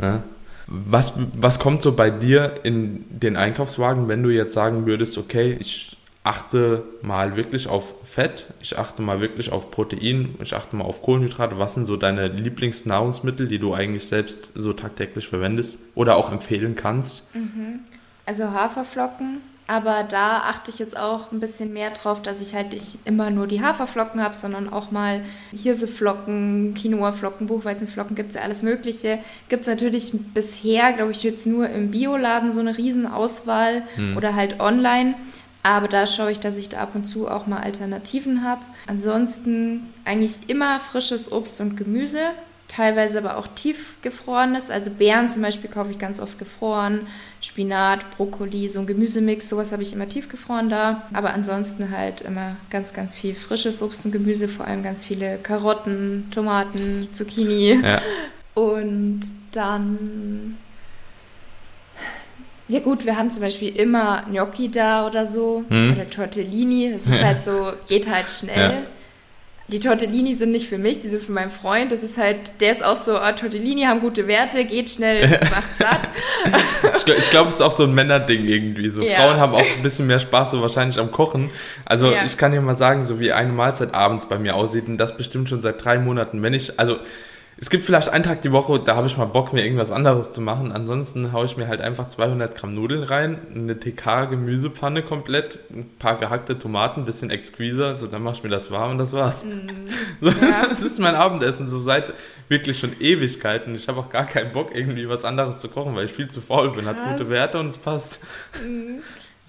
[0.00, 0.06] Ja.
[0.06, 0.22] Ne?
[0.66, 5.56] Was, was kommt so bei dir in den Einkaufswagen, wenn du jetzt sagen würdest, okay,
[5.58, 10.84] ich achte mal wirklich auf Fett, ich achte mal wirklich auf Protein, ich achte mal
[10.84, 11.58] auf Kohlenhydrate.
[11.58, 16.74] Was sind so deine Lieblingsnahrungsmittel, die du eigentlich selbst so tagtäglich verwendest oder auch empfehlen
[16.76, 17.34] kannst?
[17.34, 17.80] Mhm.
[18.28, 22.74] Also Haferflocken, aber da achte ich jetzt auch ein bisschen mehr drauf, dass ich halt
[22.74, 28.42] nicht immer nur die Haferflocken habe, sondern auch mal Hirseflocken, Quinoa-Flocken, Buchweizenflocken, gibt es ja
[28.42, 29.18] alles Mögliche.
[29.48, 34.18] Gibt es natürlich bisher, glaube ich, jetzt nur im Bioladen so eine Riesenauswahl hm.
[34.18, 35.14] oder halt online.
[35.62, 38.60] Aber da schaue ich, dass ich da ab und zu auch mal Alternativen habe.
[38.86, 42.20] Ansonsten eigentlich immer frisches Obst und Gemüse
[42.68, 44.70] teilweise aber auch tiefgefrorenes.
[44.70, 47.06] Also Beeren zum Beispiel kaufe ich ganz oft gefroren,
[47.40, 51.08] Spinat, Brokkoli, so ein Gemüsemix, sowas habe ich immer tiefgefroren da.
[51.12, 55.38] Aber ansonsten halt immer ganz, ganz viel frisches Obst und Gemüse, vor allem ganz viele
[55.38, 57.80] Karotten, Tomaten, Zucchini.
[57.82, 58.02] Ja.
[58.54, 59.20] Und
[59.52, 60.56] dann
[62.68, 65.92] ja gut, wir haben zum Beispiel immer Gnocchi da oder so hm.
[65.92, 66.92] oder Tortellini.
[66.92, 68.72] Das ist halt so, geht halt schnell.
[68.72, 68.97] Ja.
[69.68, 71.92] Die Tortellini sind nicht für mich, die sind für meinen Freund.
[71.92, 75.76] Das ist halt, der ist auch so, oh, Tortellini haben gute Werte, geht schnell, macht
[75.76, 76.10] satt.
[76.96, 78.88] ich glaube, glaub, es ist auch so ein Männerding irgendwie.
[78.88, 79.16] So ja.
[79.16, 81.50] Frauen haben auch ein bisschen mehr Spaß so wahrscheinlich am Kochen.
[81.84, 82.24] Also ja.
[82.24, 85.18] ich kann dir mal sagen, so wie eine Mahlzeit abends bei mir aussieht und das
[85.18, 86.42] bestimmt schon seit drei Monaten.
[86.42, 86.96] Wenn ich, also
[87.60, 90.30] es gibt vielleicht einen Tag die Woche, da habe ich mal Bock, mir irgendwas anderes
[90.30, 90.70] zu machen.
[90.70, 96.18] Ansonsten haue ich mir halt einfach 200 Gramm Nudeln rein, eine TK-Gemüsepfanne komplett, ein paar
[96.20, 99.44] gehackte Tomaten, ein bisschen Exquisa, so dann mache ich mir das warm und das war's.
[99.44, 99.88] Mm,
[100.20, 100.66] so, ja.
[100.68, 102.12] Das ist mein Abendessen, so seit
[102.48, 103.74] wirklich schon Ewigkeiten.
[103.74, 106.40] Ich habe auch gar keinen Bock, irgendwie was anderes zu kochen, weil ich viel zu
[106.40, 106.86] faul bin.
[106.86, 108.20] Hat gute Werte und es passt.
[108.62, 109.00] Mm.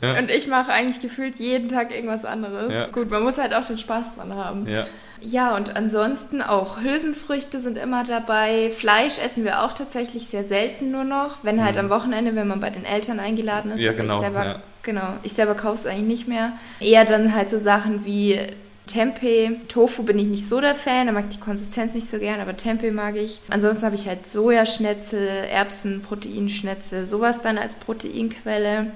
[0.02, 0.18] Ja.
[0.18, 2.74] Und ich mache eigentlich gefühlt jeden Tag irgendwas anderes.
[2.74, 2.88] Ja.
[2.88, 4.68] Gut, man muss halt auch den Spaß dran haben.
[4.68, 4.86] Ja.
[5.22, 8.72] Ja, und ansonsten auch Hülsenfrüchte sind immer dabei.
[8.76, 11.44] Fleisch essen wir auch tatsächlich sehr selten nur noch.
[11.44, 11.82] Wenn halt mhm.
[11.82, 13.82] am Wochenende, wenn man bei den Eltern eingeladen ist.
[13.82, 14.16] Ja, genau.
[14.16, 14.62] Ich selber, ja.
[14.84, 15.14] genau.
[15.24, 16.54] Ich selber kaufe es eigentlich nicht mehr.
[16.80, 18.40] Eher dann halt so Sachen wie
[18.90, 19.52] Tempeh.
[19.68, 22.40] Tofu bin ich nicht so der Fan, da mag ich die Konsistenz nicht so gern,
[22.40, 23.40] aber Tempeh mag ich.
[23.50, 28.88] Ansonsten habe ich halt Sojaschnetzel, Erbsen, Proteinschnetzel, sowas dann als Proteinquelle.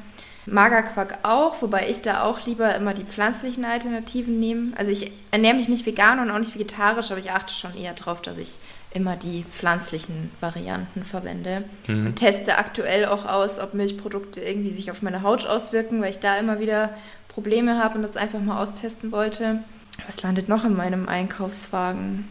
[0.45, 4.73] Magerquark auch, wobei ich da auch lieber immer die pflanzlichen Alternativen nehme.
[4.77, 7.93] Also ich ernähre mich nicht vegan und auch nicht vegetarisch, aber ich achte schon eher
[7.93, 8.59] darauf, dass ich
[8.93, 11.63] immer die pflanzlichen Varianten verwende.
[11.87, 12.07] Mhm.
[12.07, 16.19] Und teste aktuell auch aus, ob Milchprodukte irgendwie sich auf meine Haut auswirken, weil ich
[16.19, 16.89] da immer wieder
[17.27, 19.59] Probleme habe und das einfach mal austesten wollte.
[20.05, 22.27] Was landet noch in meinem Einkaufswagen?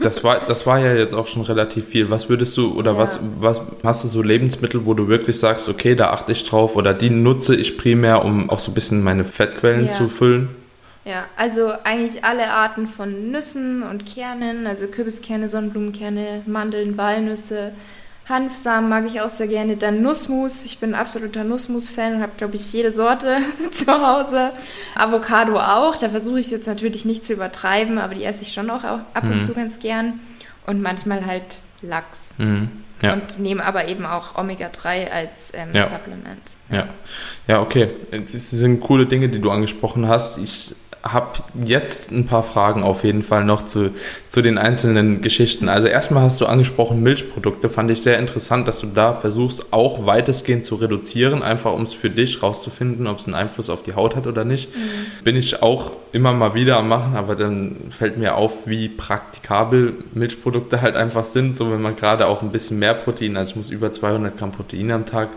[0.00, 2.08] Das war, das war ja jetzt auch schon relativ viel.
[2.08, 2.98] Was würdest du oder ja.
[2.98, 6.76] was, was hast du so Lebensmittel, wo du wirklich sagst, okay, da achte ich drauf
[6.76, 9.92] oder die nutze ich primär, um auch so ein bisschen meine Fettquellen ja.
[9.92, 10.48] zu füllen?
[11.04, 17.72] Ja, also eigentlich alle Arten von Nüssen und Kernen, also Kürbiskerne, Sonnenblumenkerne, Mandeln, Walnüsse,
[18.32, 19.76] Hanfsamen mag ich auch sehr gerne.
[19.76, 20.64] Dann Nussmus.
[20.64, 23.38] Ich bin ein absoluter Nussmus-Fan und habe, glaube ich, jede Sorte
[23.70, 24.50] zu Hause.
[24.96, 25.96] Avocado auch.
[25.96, 28.84] Da versuche ich es jetzt natürlich nicht zu übertreiben, aber die esse ich schon auch
[28.84, 29.42] ab und mhm.
[29.42, 30.20] zu ganz gern.
[30.66, 32.34] Und manchmal halt Lachs.
[32.38, 32.70] Mhm.
[33.02, 33.14] Ja.
[33.14, 35.86] Und nehme aber eben auch Omega-3 als ähm, ja.
[35.86, 36.56] Supplement.
[36.70, 36.76] Ja.
[36.76, 36.88] ja.
[37.48, 37.90] ja, okay.
[38.10, 40.38] Das sind coole Dinge, die du angesprochen hast.
[40.38, 43.90] Ich habe jetzt ein paar Fragen auf jeden Fall noch zu,
[44.30, 45.68] zu den einzelnen Geschichten.
[45.68, 50.06] Also erstmal hast du angesprochen Milchprodukte, fand ich sehr interessant, dass du da versuchst, auch
[50.06, 53.94] weitestgehend zu reduzieren, einfach um es für dich rauszufinden, ob es einen Einfluss auf die
[53.94, 54.74] Haut hat oder nicht.
[54.74, 55.24] Mhm.
[55.24, 59.94] Bin ich auch immer mal wieder am machen, aber dann fällt mir auf, wie praktikabel
[60.14, 63.56] Milchprodukte halt einfach sind, so wenn man gerade auch ein bisschen mehr Protein, also ich
[63.56, 65.30] muss über 200 Gramm Protein am Tag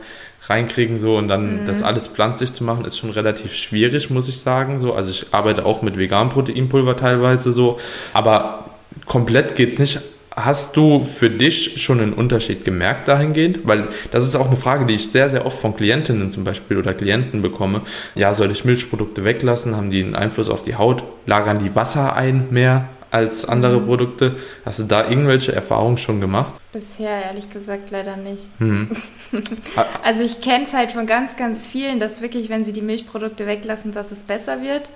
[0.49, 1.65] reinkriegen so und dann mhm.
[1.65, 4.79] das alles pflanzlich zu machen, ist schon relativ schwierig, muss ich sagen.
[4.79, 4.93] So.
[4.93, 7.79] Also ich arbeite auch mit veganem Proteinpulver teilweise so,
[8.13, 8.65] aber
[9.05, 9.99] komplett geht es nicht.
[10.31, 13.59] Hast du für dich schon einen Unterschied gemerkt dahingehend?
[13.63, 16.77] Weil das ist auch eine Frage, die ich sehr, sehr oft von Klientinnen zum Beispiel
[16.77, 17.81] oder Klienten bekomme.
[18.15, 19.77] Ja, soll ich Milchprodukte weglassen?
[19.77, 21.03] Haben die einen Einfluss auf die Haut?
[21.25, 22.89] Lagern die Wasser ein mehr?
[23.15, 23.85] Als andere mhm.
[23.85, 24.35] Produkte.
[24.65, 26.53] Hast du da irgendwelche Erfahrungen schon gemacht?
[26.73, 28.47] Bisher ehrlich gesagt leider nicht.
[28.59, 28.91] Mhm.
[30.03, 33.47] also ich kenne es halt von ganz, ganz vielen, dass wirklich, wenn sie die Milchprodukte
[33.47, 34.91] weglassen, dass es besser wird.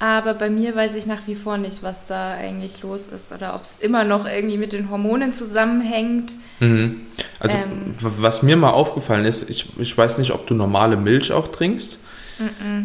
[0.00, 3.56] Aber bei mir weiß ich nach wie vor nicht, was da eigentlich los ist oder
[3.56, 6.36] ob es immer noch irgendwie mit den Hormonen zusammenhängt.
[6.60, 7.00] Mhm.
[7.40, 11.32] Also ähm, was mir mal aufgefallen ist, ich, ich weiß nicht, ob du normale Milch
[11.32, 11.98] auch trinkst.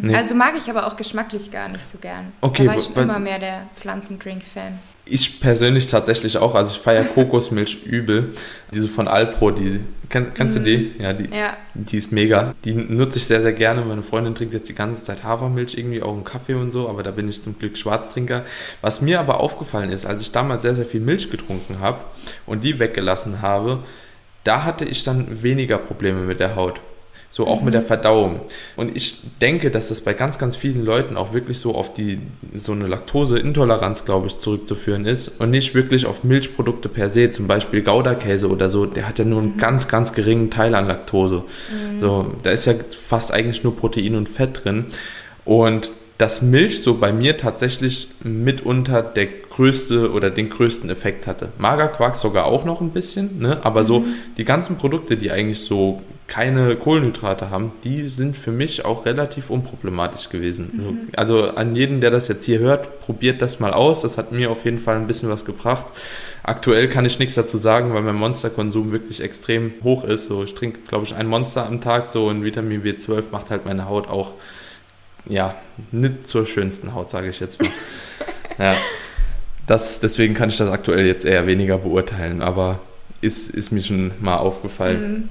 [0.01, 0.15] Nee.
[0.15, 2.31] Also mag ich aber auch geschmacklich gar nicht so gern.
[2.41, 4.79] Okay, da war ich schon immer mehr der Pflanzendrink-Fan.
[5.05, 6.55] Ich persönlich tatsächlich auch.
[6.55, 8.33] Also ich feiere Kokosmilch übel.
[8.73, 10.59] Diese von Alpro, die kenn, kennst mm.
[10.59, 10.91] du die?
[10.97, 11.57] Ja, die, ja.
[11.73, 12.55] die ist mega.
[12.63, 13.81] Die nutze ich sehr, sehr gerne.
[13.81, 17.03] Meine Freundin trinkt jetzt die ganze Zeit Hafermilch irgendwie, auch im Kaffee und so, aber
[17.03, 18.43] da bin ich zum Glück Schwarztrinker.
[18.81, 21.99] Was mir aber aufgefallen ist, als ich damals sehr, sehr viel Milch getrunken habe
[22.45, 23.79] und die weggelassen habe,
[24.45, 26.79] da hatte ich dann weniger Probleme mit der Haut.
[27.35, 27.65] So auch mhm.
[27.65, 27.87] mit der mhm.
[27.87, 28.41] Verdauung.
[28.75, 32.19] Und ich denke, dass das bei ganz, ganz vielen Leuten auch wirklich so auf die,
[32.53, 37.47] so eine Laktoseintoleranz, glaube ich, zurückzuführen ist und nicht wirklich auf Milchprodukte per se, zum
[37.47, 39.57] Beispiel Gouda-Käse oder so, der hat ja nur einen mhm.
[39.57, 41.37] ganz, ganz geringen Teil an Laktose.
[41.37, 42.01] Mhm.
[42.01, 44.85] So, da ist ja fast eigentlich nur Protein und Fett drin.
[45.43, 51.49] Und dass Milch so bei mir tatsächlich mitunter der größte oder den größten Effekt hatte.
[51.57, 53.57] Magerquark sogar auch noch ein bisschen, ne?
[53.63, 53.85] aber mhm.
[53.85, 54.05] so
[54.37, 59.49] die ganzen Produkte, die eigentlich so keine Kohlenhydrate haben, die sind für mich auch relativ
[59.49, 60.71] unproblematisch gewesen.
[60.73, 61.09] Mhm.
[61.15, 64.01] Also an jeden, der das jetzt hier hört, probiert das mal aus.
[64.01, 65.87] Das hat mir auf jeden Fall ein bisschen was gebracht.
[66.41, 70.25] Aktuell kann ich nichts dazu sagen, weil mein Monsterkonsum wirklich extrem hoch ist.
[70.25, 72.07] So, ich trinke, glaube ich, ein Monster am Tag.
[72.07, 74.33] So ein Vitamin B12 macht halt meine Haut auch
[75.25, 75.55] ja,
[75.91, 77.69] nicht zur schönsten Haut, sage ich jetzt mal.
[78.57, 78.75] ja.
[79.67, 82.79] Das, deswegen kann ich das aktuell jetzt eher weniger beurteilen, aber
[83.21, 85.11] ist, ist mir schon mal aufgefallen.
[85.11, 85.29] Mhm.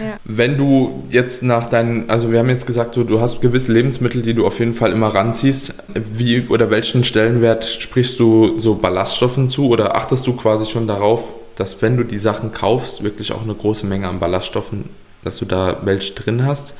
[0.00, 0.18] Ja.
[0.24, 4.22] Wenn du jetzt nach deinen, also wir haben jetzt gesagt, du, du hast gewisse Lebensmittel,
[4.22, 5.74] die du auf jeden Fall immer ranziehst.
[5.94, 11.34] Wie oder welchen Stellenwert sprichst du so Ballaststoffen zu oder achtest du quasi schon darauf,
[11.56, 14.84] dass wenn du die Sachen kaufst, wirklich auch eine große Menge an Ballaststoffen,
[15.24, 16.74] dass du da welche drin hast?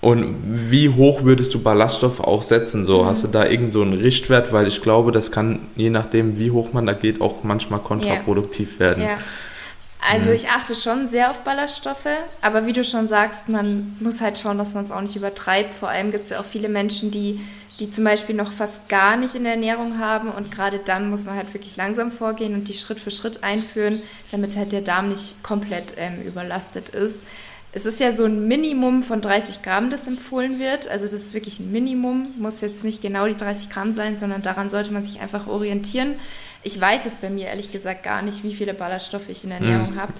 [0.00, 2.84] Und wie hoch würdest du Ballaststoffe auch setzen?
[2.84, 3.06] So, mhm.
[3.06, 4.52] hast du da irgend so einen Richtwert?
[4.52, 8.72] Weil ich glaube, das kann, je nachdem, wie hoch man da geht, auch manchmal kontraproduktiv
[8.72, 8.80] yeah.
[8.80, 9.02] werden.
[9.04, 9.18] Ja.
[10.02, 10.34] Also mhm.
[10.36, 12.08] ich achte schon sehr auf Ballaststoffe,
[12.40, 15.74] aber wie du schon sagst, man muss halt schauen, dass man es auch nicht übertreibt.
[15.74, 17.40] Vor allem gibt es ja auch viele Menschen, die,
[17.78, 21.24] die zum Beispiel noch fast gar nicht in der Ernährung haben und gerade dann muss
[21.24, 25.08] man halt wirklich langsam vorgehen und die Schritt für Schritt einführen, damit halt der Darm
[25.08, 27.22] nicht komplett ähm, überlastet ist.
[27.74, 30.88] Es ist ja so ein Minimum von 30 Gramm, das empfohlen wird.
[30.88, 34.42] Also das ist wirklich ein Minimum, muss jetzt nicht genau die 30 Gramm sein, sondern
[34.42, 36.16] daran sollte man sich einfach orientieren.
[36.62, 39.60] Ich weiß es bei mir ehrlich gesagt gar nicht, wie viele Ballaststoffe ich in der
[39.60, 40.12] Ernährung hm, habe.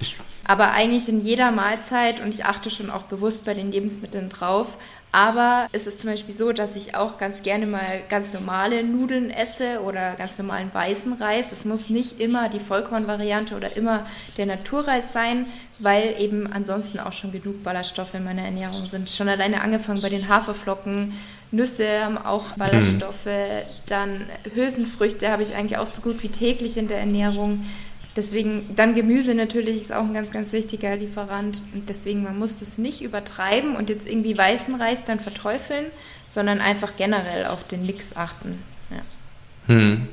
[0.44, 4.78] Aber eigentlich in jeder Mahlzeit und ich achte schon auch bewusst bei den Lebensmitteln drauf.
[5.14, 9.30] Aber es ist zum Beispiel so, dass ich auch ganz gerne mal ganz normale Nudeln
[9.30, 11.52] esse oder ganz normalen weißen Reis.
[11.52, 14.06] Es muss nicht immer die Vollkornvariante oder immer
[14.38, 15.46] der Naturreis sein,
[15.78, 19.10] weil eben ansonsten auch schon genug Ballaststoffe in meiner Ernährung sind.
[19.10, 21.12] Schon alleine angefangen bei den Haferflocken,
[21.50, 23.64] Nüsse haben auch Ballaststoffe, mhm.
[23.84, 27.66] dann Hülsenfrüchte habe ich eigentlich auch so gut wie täglich in der Ernährung.
[28.14, 31.62] Deswegen, dann Gemüse natürlich ist auch ein ganz, ganz wichtiger Lieferant.
[31.72, 35.86] Und deswegen, man muss das nicht übertreiben und jetzt irgendwie weißen Reis dann verteufeln,
[36.28, 38.62] sondern einfach generell auf den Mix achten.
[38.90, 39.74] Ja.
[39.74, 40.08] Hm.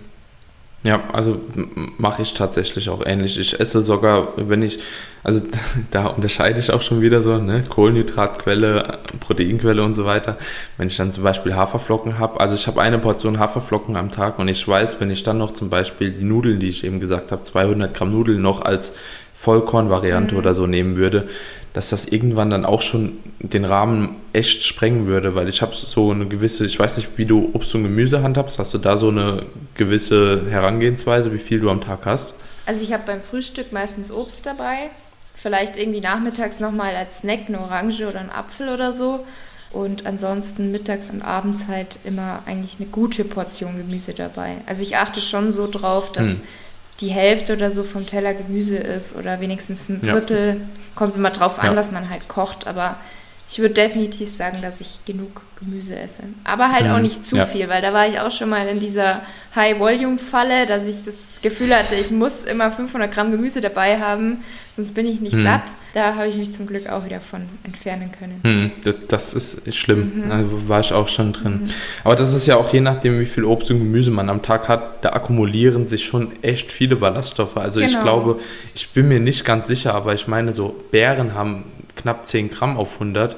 [0.82, 1.42] Ja, also
[1.98, 3.38] mache ich tatsächlich auch ähnlich.
[3.38, 4.80] Ich esse sogar, wenn ich,
[5.24, 5.46] also
[5.92, 10.38] da unterscheide ich auch schon wieder so, ne, Kohlenhydratquelle, Proteinquelle und so weiter.
[10.78, 14.40] Wenn ich dann zum Beispiel Haferflocken habe, also ich habe eine Portion Haferflocken am Tag
[14.40, 17.34] und ich weiß, wenn ich dann noch zum Beispiel die Nudeln, die ich eben gesagt
[17.34, 18.94] habe, 200 Gramm Nudeln noch als
[19.40, 20.40] Vollkornvariante mhm.
[20.40, 21.30] oder so nehmen würde,
[21.72, 26.12] dass das irgendwann dann auch schon den Rahmen echt sprengen würde, weil ich habe so
[26.12, 29.08] eine gewisse, ich weiß nicht, wie du Obst und Gemüse handhabst, hast du da so
[29.08, 32.34] eine gewisse Herangehensweise, wie viel du am Tag hast?
[32.66, 34.90] Also ich habe beim Frühstück meistens Obst dabei,
[35.36, 39.26] vielleicht irgendwie nachmittags nochmal als Snack eine Orange oder ein Apfel oder so
[39.72, 44.58] und ansonsten mittags und abends halt immer eigentlich eine gute Portion Gemüse dabei.
[44.66, 46.42] Also ich achte schon so drauf, dass hm
[47.02, 50.48] die Hälfte oder so vom Teller Gemüse ist oder wenigstens ein Drittel.
[50.48, 50.66] Ja.
[50.96, 51.76] Kommt immer drauf an, ja.
[51.76, 52.98] was man halt kocht, aber
[53.52, 56.24] ich würde definitiv sagen, dass ich genug Gemüse esse.
[56.44, 56.92] Aber halt mhm.
[56.92, 57.46] auch nicht zu ja.
[57.46, 59.22] viel, weil da war ich auch schon mal in dieser
[59.56, 64.44] High-Volume-Falle, dass ich das Gefühl hatte, ich muss immer 500 Gramm Gemüse dabei haben,
[64.76, 65.44] sonst bin ich nicht mhm.
[65.44, 65.64] satt.
[65.96, 68.40] Da habe ich mich zum Glück auch wieder von entfernen können.
[68.44, 68.72] Mhm.
[68.84, 70.26] Das, das, ist schlimm.
[70.30, 71.62] Also war ich auch schon drin.
[71.64, 71.70] Mhm.
[72.04, 74.70] Aber das ist ja auch je nachdem, wie viel Obst und Gemüse man am Tag
[74.70, 77.58] hat, da akkumulieren sich schon echt viele Ballaststoffe.
[77.58, 77.92] Also genau.
[77.92, 78.40] ich glaube,
[78.76, 81.66] ich bin mir nicht ganz sicher, aber ich meine, so Beeren haben
[82.02, 83.36] knapp 10 Gramm auf 100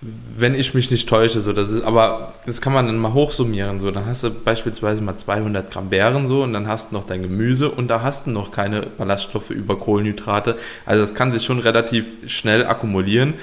[0.00, 3.80] wenn ich mich nicht täusche, so, das ist, aber das kann man dann mal hochsummieren,
[3.80, 7.04] so, dann hast du beispielsweise mal 200 Gramm Beeren, so, und dann hast du noch
[7.04, 10.56] dein Gemüse und da hast du noch keine Ballaststoffe über Kohlenhydrate,
[10.86, 13.34] also das kann sich schon relativ schnell akkumulieren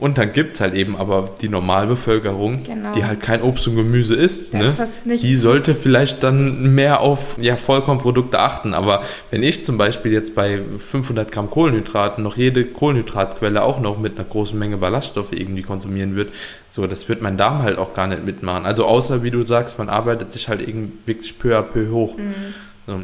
[0.00, 2.92] und dann gibt es halt eben aber die Normalbevölkerung, genau.
[2.92, 4.52] die halt kein Obst und Gemüse isst.
[4.52, 4.74] Ne?
[5.04, 8.74] Die sollte vielleicht dann mehr auf ja, Vollkornprodukte achten.
[8.74, 13.96] Aber wenn ich zum Beispiel jetzt bei 500 Gramm Kohlenhydraten noch jede Kohlenhydratquelle auch noch
[13.96, 16.32] mit einer großen Menge Ballaststoffe irgendwie konsumieren würde,
[16.70, 18.66] so, das wird mein Darm halt auch gar nicht mitmachen.
[18.66, 22.18] Also außer, wie du sagst, man arbeitet sich halt irgendwie wirklich peu à peu hoch.
[22.18, 22.34] Mhm.
[22.88, 23.00] So,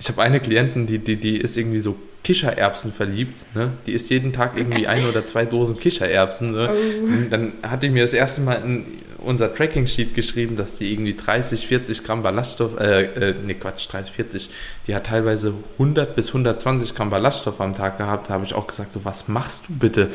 [0.00, 3.54] ich habe eine Klientin, die, die, die ist irgendwie so Kichererbsen verliebt.
[3.54, 3.72] Ne?
[3.86, 6.52] Die isst jeden Tag irgendwie ein oder zwei Dosen Kichererbsen.
[6.52, 6.70] Ne?
[6.72, 7.08] Oh.
[7.30, 8.86] Dann hatte ich mir das erste Mal in
[9.18, 14.14] unser Tracking-Sheet geschrieben, dass die irgendwie 30, 40 Gramm Ballaststoff, äh, äh, ne Quatsch, 30,
[14.14, 14.50] 40,
[14.86, 18.28] die hat teilweise 100 bis 120 Gramm Ballaststoff am Tag gehabt.
[18.28, 20.10] Da habe ich auch gesagt, so, was machst du bitte?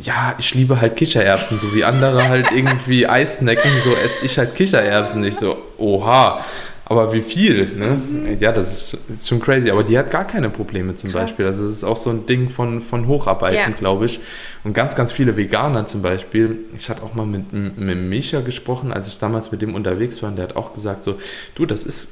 [0.00, 4.38] Ja, ich liebe halt Kichererbsen, so wie andere halt irgendwie Eis snacken, so esse ich
[4.38, 5.22] halt Kichererbsen.
[5.24, 6.44] Ich so, oha.
[6.84, 7.96] Aber wie viel, ne?
[7.96, 8.38] Mhm.
[8.40, 9.70] Ja, das ist, schon crazy.
[9.70, 11.28] Aber die hat gar keine Probleme zum Krass.
[11.28, 11.46] Beispiel.
[11.46, 13.70] Also das ist auch so ein Ding von, von Hocharbeiten, ja.
[13.70, 14.20] glaube ich.
[14.64, 16.60] Und ganz, ganz viele Veganer zum Beispiel.
[16.76, 20.30] Ich hatte auch mal mit, mit Micha gesprochen, als ich damals mit dem unterwegs war.
[20.30, 21.16] Und der hat auch gesagt so,
[21.54, 22.08] du, das ist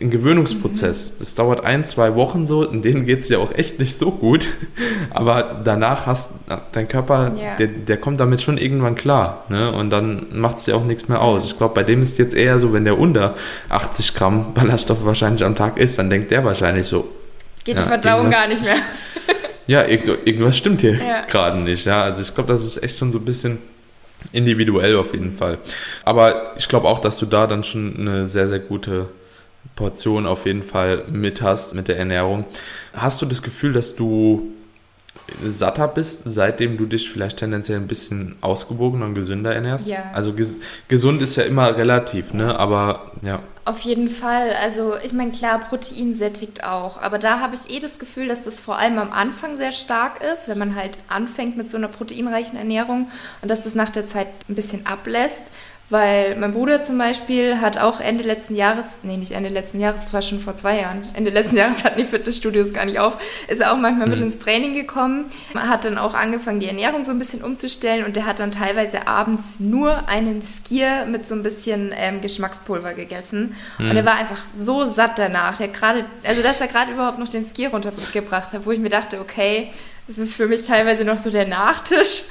[0.00, 1.14] ein Gewöhnungsprozess.
[1.18, 4.12] Das dauert ein, zwei Wochen so, in denen geht es ja auch echt nicht so
[4.12, 4.48] gut.
[5.10, 6.32] Aber danach hast
[6.72, 7.56] dein Körper, ja.
[7.56, 9.44] der, der kommt damit schon irgendwann klar.
[9.48, 9.72] Ne?
[9.72, 11.46] Und dann macht es ja auch nichts mehr aus.
[11.46, 13.34] Ich glaube, bei dem ist jetzt eher so, wenn der unter
[13.70, 17.08] 80 Gramm Ballaststoffe wahrscheinlich am Tag ist, dann denkt der wahrscheinlich so.
[17.64, 18.76] Geht ja, die Verdauung gar nicht mehr.
[19.66, 21.22] ja, irgendwas stimmt hier ja.
[21.26, 21.84] gerade nicht.
[21.86, 22.02] Ja?
[22.02, 23.58] Also ich glaube, das ist echt schon so ein bisschen
[24.32, 25.58] individuell auf jeden Fall.
[26.04, 29.06] Aber ich glaube auch, dass du da dann schon eine sehr, sehr gute
[29.78, 32.44] Portion auf jeden Fall mit hast mit der Ernährung.
[32.92, 34.48] Hast du das Gefühl, dass du
[35.44, 39.86] satter bist, seitdem du dich vielleicht tendenziell ein bisschen ausgewogener und gesünder ernährst?
[39.86, 40.10] Ja.
[40.12, 40.56] Also ges
[40.88, 42.58] gesund ist ja immer relativ, ne?
[42.58, 43.40] Aber ja.
[43.64, 44.50] Auf jeden Fall.
[44.60, 47.00] Also ich meine, klar, Protein sättigt auch.
[47.00, 50.24] Aber da habe ich eh das Gefühl, dass das vor allem am Anfang sehr stark
[50.24, 53.08] ist, wenn man halt anfängt mit so einer proteinreichen Ernährung
[53.42, 55.52] und dass das nach der Zeit ein bisschen ablässt.
[55.90, 60.04] Weil mein Bruder zum Beispiel hat auch Ende letzten Jahres, nee, nicht Ende letzten Jahres,
[60.04, 61.08] das war schon vor zwei Jahren.
[61.14, 63.16] Ende letzten Jahres hatten die Fitnessstudios gar nicht auf.
[63.48, 64.12] Ist er auch manchmal mhm.
[64.12, 65.26] mit ins Training gekommen.
[65.54, 69.08] Hat dann auch angefangen, die Ernährung so ein bisschen umzustellen und der hat dann teilweise
[69.08, 73.56] abends nur einen Skier mit so ein bisschen ähm, Geschmackspulver gegessen.
[73.78, 73.90] Mhm.
[73.90, 75.56] Und er war einfach so satt danach.
[75.56, 78.90] Der gerade, also dass er gerade überhaupt noch den Skier runtergebracht hat, wo ich mir
[78.90, 79.70] dachte, okay,
[80.08, 82.22] das ist für mich teilweise noch so der Nachtisch.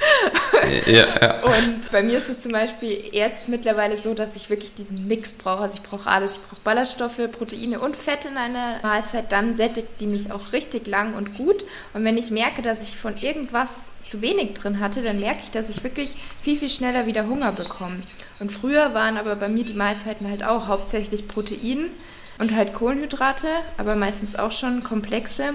[0.86, 1.42] Ja, ja.
[1.44, 5.32] Und bei mir ist es zum Beispiel jetzt mittlerweile so, dass ich wirklich diesen Mix
[5.32, 5.62] brauche.
[5.62, 6.36] Also ich brauche alles.
[6.36, 9.30] Ich brauche Ballaststoffe, Proteine und Fett in einer Mahlzeit.
[9.30, 11.64] Dann sättigt die mich auch richtig lang und gut.
[11.94, 15.52] Und wenn ich merke, dass ich von irgendwas zu wenig drin hatte, dann merke ich,
[15.52, 18.02] dass ich wirklich viel, viel schneller wieder Hunger bekomme.
[18.40, 21.90] Und früher waren aber bei mir die Mahlzeiten halt auch hauptsächlich Protein
[22.38, 25.54] und halt Kohlenhydrate, aber meistens auch schon komplexe.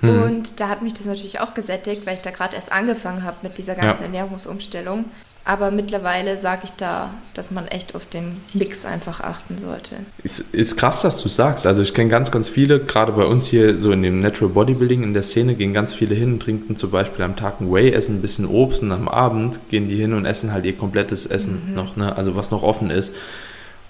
[0.00, 0.22] Mhm.
[0.22, 3.38] Und da hat mich das natürlich auch gesättigt, weil ich da gerade erst angefangen habe
[3.42, 4.06] mit dieser ganzen ja.
[4.06, 5.06] Ernährungsumstellung.
[5.48, 9.96] Aber mittlerweile sage ich da, dass man echt auf den Mix einfach achten sollte.
[10.22, 11.64] Ist, ist krass, dass du sagst.
[11.64, 15.02] Also ich kenne ganz, ganz viele, gerade bei uns hier so in dem Natural Bodybuilding
[15.02, 17.90] in der Szene, gehen ganz viele hin und trinken zum Beispiel am Tag ein Whey,
[17.92, 21.24] essen ein bisschen Obst und am Abend gehen die hin und essen halt ihr komplettes
[21.24, 21.74] Essen mhm.
[21.74, 22.14] noch, ne?
[22.14, 23.14] also was noch offen ist.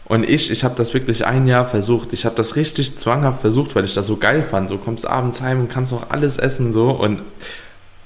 [0.08, 2.12] Und ich, ich habe das wirklich ein Jahr versucht.
[2.12, 4.70] Ich habe das richtig zwanghaft versucht, weil ich das so geil fand.
[4.70, 7.20] So kommst abends heim und kannst noch alles essen so und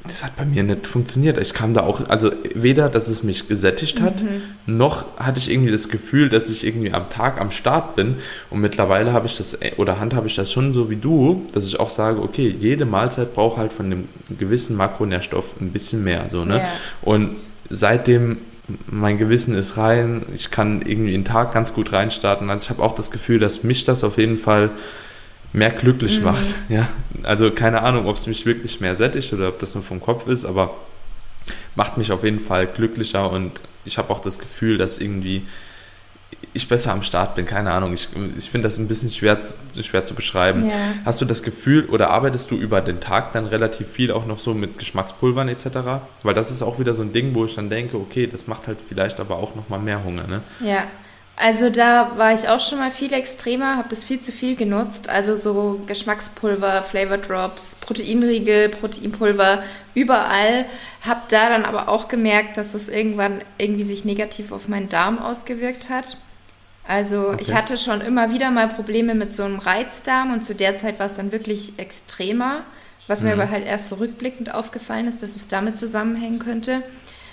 [0.05, 1.39] das hat bei mir nicht funktioniert.
[1.39, 4.43] Ich kam da auch, also weder, dass es mich gesättigt hat, mhm.
[4.67, 8.17] noch hatte ich irgendwie das Gefühl, dass ich irgendwie am Tag am Start bin.
[8.51, 11.79] Und mittlerweile habe ich das, oder handhabe ich das schon so wie du, dass ich
[11.79, 14.09] auch sage, okay, jede Mahlzeit braucht halt von dem
[14.41, 16.27] gewissen Makronährstoff ein bisschen mehr.
[16.31, 16.57] So, ne?
[16.57, 16.69] Yeah.
[17.03, 17.37] Und
[17.71, 18.39] seitdem
[18.87, 22.51] mein Gewissen ist rein, ich kann irgendwie den Tag ganz gut reinstarten.
[22.51, 24.71] Also ich habe auch das Gefühl, dass mich das auf jeden Fall
[25.53, 26.25] mehr glücklich mhm.
[26.25, 26.47] macht.
[26.69, 26.89] Ja?
[27.23, 30.27] Also keine Ahnung, ob es mich wirklich mehr sättigt oder ob das nur vom Kopf
[30.27, 30.75] ist, aber
[31.75, 35.43] macht mich auf jeden Fall glücklicher und ich habe auch das Gefühl, dass irgendwie
[36.55, 37.95] ich besser am Start bin, keine Ahnung.
[37.95, 39.41] Ich, ich finde das ein bisschen schwer,
[39.81, 40.69] schwer zu beschreiben.
[40.69, 40.75] Ja.
[41.05, 44.39] Hast du das Gefühl oder arbeitest du über den Tag dann relativ viel auch noch
[44.39, 45.67] so mit Geschmackspulvern etc.?
[46.23, 48.67] Weil das ist auch wieder so ein Ding, wo ich dann denke, okay, das macht
[48.67, 50.43] halt vielleicht aber auch nochmal mehr Hunger, ne?
[50.61, 50.87] Ja,
[51.37, 55.09] also da war ich auch schon mal viel extremer, habe das viel zu viel genutzt.
[55.09, 59.63] Also so Geschmackspulver, Flavor Drops, Proteinriegel, Proteinpulver,
[59.95, 60.67] überall.
[61.01, 65.19] Habe da dann aber auch gemerkt, dass das irgendwann irgendwie sich negativ auf meinen Darm
[65.19, 66.19] ausgewirkt hat.
[66.93, 67.39] Also okay.
[67.41, 70.99] ich hatte schon immer wieder mal Probleme mit so einem Reizdarm und zu der Zeit
[70.99, 72.65] war es dann wirklich extremer,
[73.07, 73.29] was mhm.
[73.29, 76.83] mir aber halt erst so rückblickend aufgefallen ist, dass es damit zusammenhängen könnte.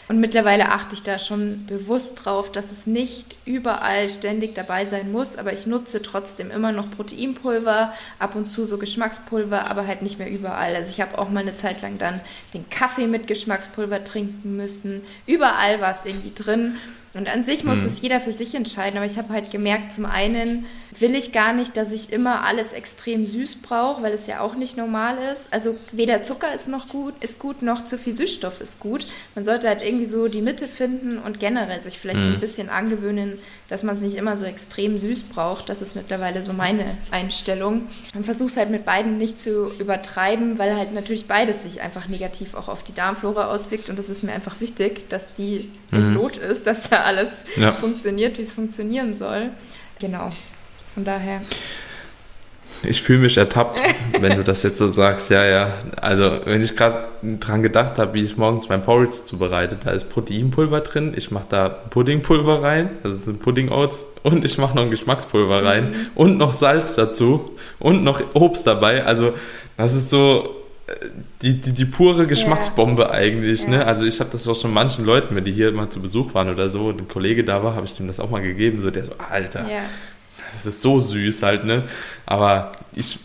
[0.07, 5.11] Und mittlerweile achte ich da schon bewusst drauf, dass es nicht überall ständig dabei sein
[5.11, 10.01] muss, aber ich nutze trotzdem immer noch Proteinpulver, ab und zu so Geschmackspulver, aber halt
[10.01, 10.73] nicht mehr überall.
[10.73, 12.21] Also ich habe auch mal eine Zeit lang dann
[12.53, 15.01] den Kaffee mit Geschmackspulver trinken müssen.
[15.27, 16.77] Überall war es irgendwie drin.
[17.13, 17.85] Und an sich muss mhm.
[17.85, 20.65] es jeder für sich entscheiden, aber ich habe halt gemerkt, zum einen
[20.97, 24.55] will ich gar nicht, dass ich immer alles extrem süß brauche, weil es ja auch
[24.55, 25.53] nicht normal ist.
[25.53, 29.07] Also weder Zucker ist noch gut, ist gut, noch zu viel Süßstoff ist gut.
[29.35, 32.23] Man sollte halt irgendwie so die Mitte finden und generell sich vielleicht mhm.
[32.23, 32.41] so ein mhm.
[32.41, 35.69] bisschen angewöhnen, dass man es nicht immer so extrem süß braucht.
[35.69, 37.83] Das ist mittlerweile so meine Einstellung.
[38.13, 42.07] Man versucht es halt mit beiden nicht zu übertreiben, weil halt natürlich beides sich einfach
[42.07, 45.97] negativ auch auf die Darmflora auswirkt und das ist mir einfach wichtig, dass die mhm.
[45.97, 47.73] im Lot ist, dass da alles ja.
[47.73, 49.51] funktioniert, wie es funktionieren soll.
[49.99, 50.31] Genau.
[50.99, 51.39] Von daher.
[52.83, 53.79] Ich fühle mich ertappt,
[54.19, 55.29] wenn du das jetzt so sagst.
[55.29, 55.75] Ja, ja.
[55.95, 57.05] Also, wenn ich gerade
[57.39, 61.13] dran gedacht habe, wie ich morgens mein Porridge zubereite, da ist Proteinpulver drin.
[61.15, 64.91] Ich mache da Puddingpulver rein, also das sind Pudding Oats, und ich mache noch ein
[64.91, 65.95] Geschmackspulver rein mhm.
[66.15, 69.05] und noch Salz dazu und noch Obst dabei.
[69.05, 69.31] Also,
[69.77, 70.59] das ist so
[71.41, 73.11] die, die, die pure Geschmacksbombe ja.
[73.11, 73.67] eigentlich.
[73.67, 73.75] Ne?
[73.75, 73.79] Ja.
[73.79, 73.85] Ne?
[73.85, 76.49] Also ich habe das auch schon manchen Leuten, wenn die hier mal zu Besuch waren
[76.49, 78.91] oder so, und ein Kollege da war, habe ich dem das auch mal gegeben, so
[78.91, 79.81] der so, Alter, ja.
[80.65, 81.85] Das ist so süß halt, ne?
[82.25, 83.19] Aber ich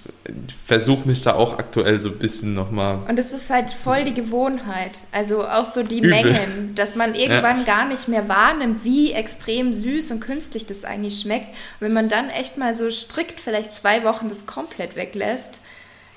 [0.66, 3.00] versuche mich da auch aktuell so ein bisschen nochmal.
[3.08, 5.02] Und es ist halt voll die Gewohnheit.
[5.12, 6.10] Also auch so die Übel.
[6.10, 7.64] Mengen, dass man irgendwann ja.
[7.64, 11.48] gar nicht mehr wahrnimmt, wie extrem süß und künstlich das eigentlich schmeckt.
[11.48, 15.60] Und wenn man dann echt mal so strikt vielleicht zwei Wochen das komplett weglässt,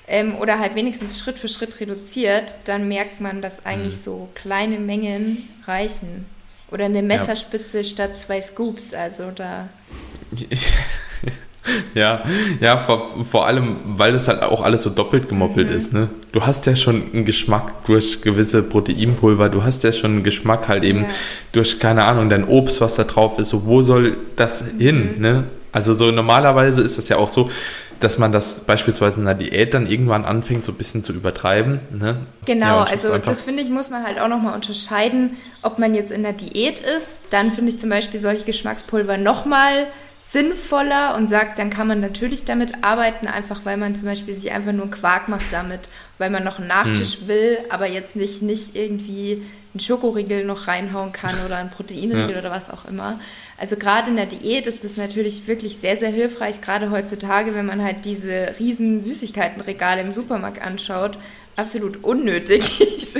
[0.08, 4.00] ähm, oder halt wenigstens Schritt für Schritt reduziert, dann merkt man, dass eigentlich mhm.
[4.00, 6.26] so kleine Mengen reichen.
[6.70, 7.84] Oder eine Messerspitze ja.
[7.84, 9.68] statt zwei Scoops, also da.
[11.94, 12.22] Ja,
[12.60, 15.76] ja, vor, vor allem, weil das halt auch alles so doppelt gemoppelt mhm.
[15.76, 15.92] ist.
[15.92, 16.08] Ne?
[16.32, 20.68] Du hast ja schon einen Geschmack durch gewisse Proteinpulver, du hast ja schon einen Geschmack
[20.68, 21.08] halt eben ja.
[21.52, 23.50] durch, keine Ahnung, dein Obst, was da drauf ist.
[23.50, 24.80] So, wo soll das mhm.
[24.80, 25.14] hin?
[25.18, 25.44] Ne?
[25.72, 27.50] Also so normalerweise ist das ja auch so,
[28.00, 31.80] dass man das beispielsweise in der Diät dann irgendwann anfängt, so ein bisschen zu übertreiben.
[31.90, 32.16] Ne?
[32.46, 36.12] Genau, ja, also das finde ich, muss man halt auch nochmal unterscheiden, ob man jetzt
[36.12, 37.24] in der Diät ist.
[37.30, 39.88] Dann finde ich zum Beispiel solche Geschmackspulver nochmal
[40.28, 44.52] sinnvoller und sagt, dann kann man natürlich damit arbeiten, einfach weil man zum Beispiel sich
[44.52, 47.28] einfach nur Quark macht damit, weil man noch einen Nachtisch hm.
[47.28, 52.38] will, aber jetzt nicht, nicht irgendwie einen Schokoriegel noch reinhauen kann oder einen Proteinriegel ja.
[52.40, 53.18] oder was auch immer.
[53.56, 57.64] Also gerade in der Diät ist das natürlich wirklich sehr, sehr hilfreich, gerade heutzutage, wenn
[57.64, 61.18] man halt diese riesen Süßigkeitenregale im Supermarkt anschaut,
[61.58, 62.78] absolut unnötig,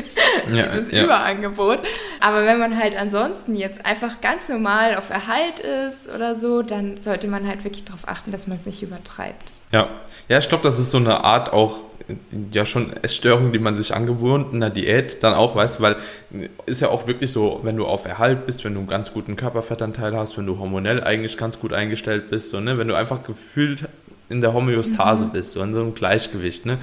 [0.48, 1.80] dieses ja, Überangebot.
[2.20, 6.96] Aber wenn man halt ansonsten jetzt einfach ganz normal auf Erhalt ist oder so, dann
[6.96, 9.52] sollte man halt wirklich darauf achten, dass man es nicht übertreibt.
[9.72, 9.88] Ja,
[10.28, 11.80] ja, ich glaube, das ist so eine Art auch
[12.52, 15.96] ja schon Essstörung, die man sich angewohnt in der Diät dann auch weiß, weil
[16.66, 19.36] ist ja auch wirklich so, wenn du auf Erhalt bist, wenn du einen ganz guten
[19.36, 23.24] Körperfettanteil hast, wenn du hormonell eigentlich ganz gut eingestellt bist, so, ne, wenn du einfach
[23.24, 23.84] gefühlt
[24.30, 25.32] in der Homöostase mhm.
[25.32, 26.78] bist, so in so einem Gleichgewicht, ne,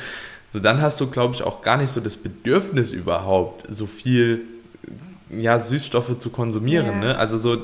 [0.55, 4.45] so dann hast du, glaube ich, auch gar nicht so das Bedürfnis überhaupt, so viel
[5.29, 6.85] ja, Süßstoffe zu konsumieren.
[6.85, 6.95] Ja.
[6.99, 7.17] Ne?
[7.17, 7.57] Also so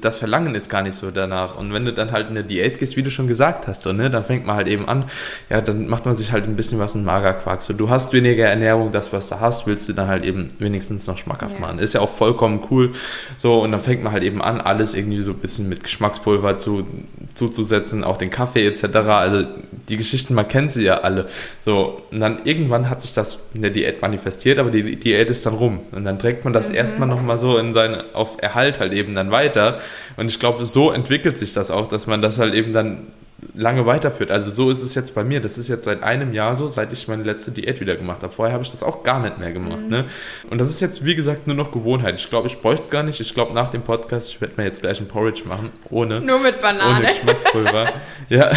[0.00, 1.56] das Verlangen ist gar nicht so danach.
[1.56, 3.92] Und wenn du dann halt in der Diät gehst, wie du schon gesagt hast, so,
[3.92, 5.04] ne, dann fängt man halt eben an,
[5.50, 7.62] ja, dann macht man sich halt ein bisschen was in Magerquark.
[7.62, 11.06] So, du hast weniger Ernährung, das, was du hast, willst du dann halt eben wenigstens
[11.06, 11.60] noch schmackhaft ja.
[11.60, 11.78] machen.
[11.78, 12.92] Ist ja auch vollkommen cool.
[13.36, 16.58] So, und dann fängt man halt eben an, alles irgendwie so ein bisschen mit Geschmackspulver
[16.58, 16.86] zu,
[17.34, 18.84] zuzusetzen, auch den Kaffee etc.
[18.96, 19.46] Also
[19.88, 21.26] die Geschichten, man kennt sie ja alle.
[21.64, 25.46] So, und dann irgendwann hat sich das in der Diät manifestiert, aber die Diät ist
[25.46, 25.80] dann rum.
[25.92, 26.76] Und dann trägt man das mhm.
[26.76, 29.67] erstmal nochmal so in seine, auf Erhalt halt eben dann weiter.
[30.16, 33.08] Und ich glaube, so entwickelt sich das auch, dass man das halt eben dann
[33.54, 34.30] lange weiterführt.
[34.30, 35.40] Also so ist es jetzt bei mir.
[35.40, 38.32] Das ist jetzt seit einem Jahr so, seit ich meine letzte Diät wieder gemacht habe.
[38.32, 39.82] Vorher habe ich das auch gar nicht mehr gemacht.
[39.82, 39.88] Mhm.
[39.88, 40.04] Ne?
[40.50, 42.18] Und das ist jetzt, wie gesagt, nur noch Gewohnheit.
[42.18, 43.20] Ich glaube, ich bräuchte es gar nicht.
[43.20, 46.40] Ich glaube, nach dem Podcast, ich werde mir jetzt gleich ein Porridge machen, ohne, nur
[46.40, 46.98] mit Banane.
[46.98, 47.92] ohne Geschmackspulver.
[48.28, 48.50] ja,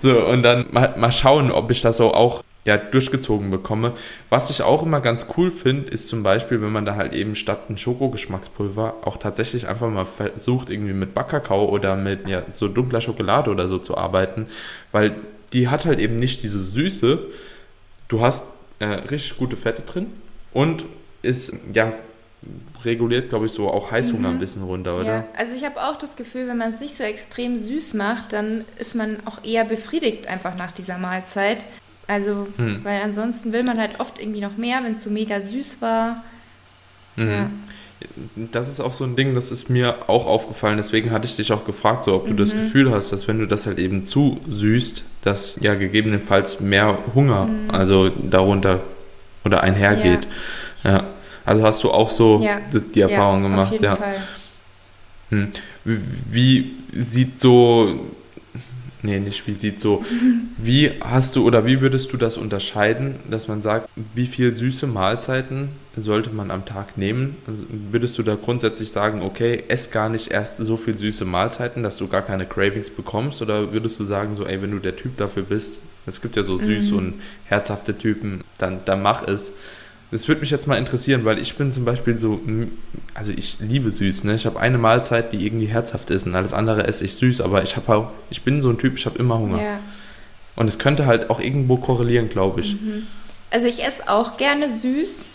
[0.00, 3.92] so und dann mal, mal schauen, ob ich das so auch ja, durchgezogen bekomme.
[4.28, 7.36] Was ich auch immer ganz cool finde, ist zum Beispiel, wenn man da halt eben
[7.36, 12.66] statt ein Schokogeschmackspulver auch tatsächlich einfach mal versucht, irgendwie mit Backkakao oder mit ja, so
[12.66, 14.48] dunkler Schokolade oder so zu arbeiten,
[14.90, 15.14] weil
[15.52, 17.20] die hat halt eben nicht diese Süße.
[18.08, 18.46] Du hast
[18.80, 20.08] äh, richtig gute Fette drin
[20.52, 20.84] und
[21.22, 21.92] ist, ja,
[22.84, 24.34] reguliert, glaube ich, so auch Heißhunger mhm.
[24.34, 25.06] ein bisschen runter, oder?
[25.06, 28.32] Ja, also ich habe auch das Gefühl, wenn man es nicht so extrem süß macht,
[28.32, 31.66] dann ist man auch eher befriedigt einfach nach dieser Mahlzeit.
[32.06, 32.84] Also, hm.
[32.84, 36.22] weil ansonsten will man halt oft irgendwie noch mehr, wenn es so mega süß war.
[37.16, 37.30] Mhm.
[37.30, 37.50] Ja.
[38.52, 40.76] Das ist auch so ein Ding, das ist mir auch aufgefallen.
[40.76, 42.36] Deswegen hatte ich dich auch gefragt, so, ob du mhm.
[42.36, 46.98] das Gefühl hast, dass wenn du das halt eben zu süßt, dass ja gegebenenfalls mehr
[47.14, 47.70] Hunger, mhm.
[47.70, 48.80] also darunter
[49.44, 50.28] oder einhergeht.
[50.84, 50.90] Ja.
[50.90, 51.06] ja.
[51.44, 52.60] Also hast du auch so ja.
[52.70, 53.96] die, Erfahrung ja, gemacht, ja.
[53.96, 54.16] Fall.
[55.30, 55.48] Hm.
[55.84, 58.00] Wie sieht so
[59.06, 60.04] nee, nicht wie sieht so.
[60.58, 64.86] Wie hast du oder wie würdest du das unterscheiden, dass man sagt, wie viel süße
[64.86, 67.36] Mahlzeiten sollte man am Tag nehmen?
[67.46, 71.82] Also würdest du da grundsätzlich sagen, okay, ess gar nicht erst so viel süße Mahlzeiten,
[71.82, 73.40] dass du gar keine Cravings bekommst?
[73.40, 76.42] Oder würdest du sagen, so, ey, wenn du der Typ dafür bist, es gibt ja
[76.42, 76.98] so süß mhm.
[76.98, 79.52] und herzhafte Typen, dann, dann mach es.
[80.10, 82.40] Das würde mich jetzt mal interessieren, weil ich bin zum Beispiel so,
[83.14, 84.36] also ich liebe süß, ne?
[84.36, 87.62] Ich habe eine Mahlzeit, die irgendwie herzhaft ist und alles andere esse ich süß, aber
[87.64, 89.60] ich habe auch, ich bin so ein Typ, ich habe immer Hunger.
[89.60, 89.80] Ja.
[90.54, 92.74] Und es könnte halt auch irgendwo korrelieren, glaube ich.
[92.74, 93.06] Mhm.
[93.50, 95.26] Also ich esse auch gerne süß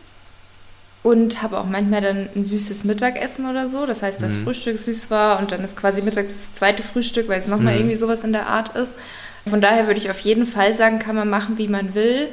[1.04, 3.86] und habe auch manchmal dann ein süßes Mittagessen oder so.
[3.86, 4.44] Das heißt, das mhm.
[4.44, 7.80] Frühstück süß war und dann ist quasi mittags das zweite Frühstück, weil es nochmal mhm.
[7.80, 8.96] irgendwie sowas in der Art ist.
[9.48, 12.30] Von daher würde ich auf jeden Fall sagen, kann man machen, wie man will.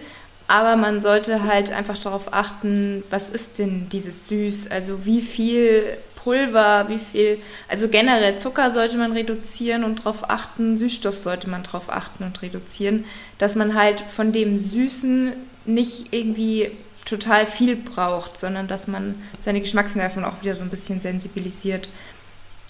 [0.49, 4.71] Aber man sollte halt einfach darauf achten, was ist denn dieses Süß?
[4.71, 7.39] Also wie viel Pulver, wie viel,
[7.69, 12.41] also generell Zucker sollte man reduzieren und darauf achten, Süßstoff sollte man darauf achten und
[12.41, 13.05] reduzieren,
[13.37, 15.35] dass man halt von dem Süßen
[15.67, 16.71] nicht irgendwie
[17.05, 21.91] total viel braucht, sondern dass man seine Geschmacksnerven auch wieder so ein bisschen sensibilisiert.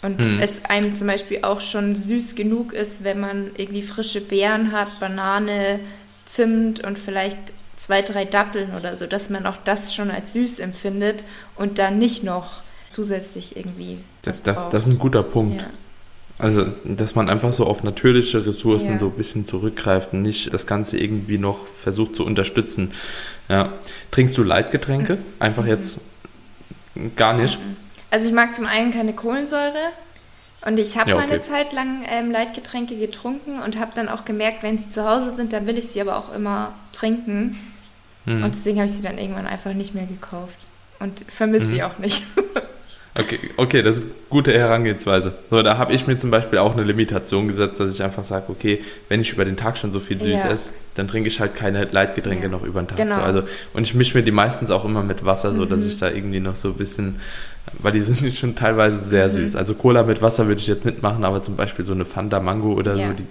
[0.03, 0.41] Und hm.
[0.41, 5.01] es einem zum Beispiel auch schon süß genug ist, wenn man irgendwie frische Beeren hat,
[5.01, 5.81] Banane,
[6.25, 7.39] Zimt und vielleicht
[7.79, 11.25] zwei, drei Datteln oder so, dass man auch das schon als süß empfindet
[11.57, 13.99] und dann nicht noch zusätzlich irgendwie.
[14.23, 15.63] Das, das, das ist ein guter Punkt.
[15.63, 15.69] Ja.
[16.39, 18.99] Also, dass man einfach so auf natürliche Ressourcen ja.
[18.99, 22.93] so ein bisschen zurückgreift und nicht das Ganze irgendwie noch versucht zu unterstützen.
[23.49, 23.73] Ja.
[24.13, 25.17] Trinkst du Leitgetränke?
[25.17, 25.23] Mhm.
[25.41, 26.01] Einfach jetzt
[27.17, 27.59] gar nicht?
[28.11, 29.91] Also ich mag zum einen keine Kohlensäure.
[30.65, 31.25] Und ich habe Ja, okay.
[31.25, 35.31] eine Zeit lang ähm, Leitgetränke getrunken und habe dann auch gemerkt, wenn sie zu Hause
[35.31, 37.57] sind, dann will ich sie aber auch immer trinken.
[38.29, 38.45] Hm.
[38.45, 40.59] Und deswegen habe ich sie dann irgendwann einfach nicht mehr gekauft.
[41.01, 41.83] Und vermisse sie Mhm.
[41.83, 42.23] auch nicht.
[43.15, 45.33] Okay, okay, das ist eine gute Herangehensweise.
[45.51, 48.45] So, da habe ich mir zum Beispiel auch eine Limitation gesetzt, dass ich einfach sage,
[48.49, 50.51] okay, wenn ich über den Tag schon so viel süß Ja.
[50.53, 52.49] esse, dann trinke ich halt keine Leitgetränke Ja.
[52.49, 52.99] noch über den Tag.
[52.99, 53.17] Genau.
[53.17, 53.43] So, also,
[53.75, 55.87] und ich mische mir die meistens auch immer mit Wasser, so dass Mhm.
[55.89, 57.17] ich da irgendwie noch so ein bisschen,
[57.81, 59.31] weil die sind schon teilweise sehr Mhm.
[59.33, 59.57] süß.
[59.57, 62.39] Also Cola mit Wasser würde ich jetzt nicht machen, aber zum Beispiel so eine Fanta
[62.39, 63.09] Mango oder Ja.
[63.09, 63.27] so, die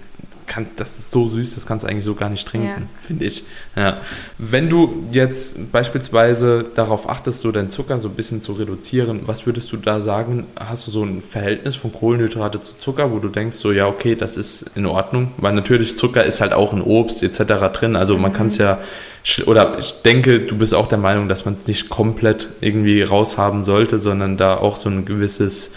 [0.48, 2.76] kann, das ist so süß, das kannst du eigentlich so gar nicht trinken, Ja.
[3.06, 3.44] finde ich.
[3.76, 3.98] Ja.
[4.38, 9.46] Wenn du jetzt beispielsweise darauf achtest, so deinen Zucker so ein bisschen zu reduzieren, was
[9.46, 10.46] würdest du da sagen?
[10.58, 14.14] Hast du so ein Verhältnis von Kohlenhydrate zu Zucker, wo du denkst, so ja, okay,
[14.16, 15.32] das ist in Ordnung?
[15.36, 17.42] Weil natürlich Zucker ist halt auch in Obst etc.
[17.72, 18.78] drin, also man kann es ja,
[19.46, 23.62] oder ich denke, du bist auch der Meinung, dass man es nicht komplett irgendwie raushaben
[23.64, 25.72] sollte, sondern da auch so ein gewisses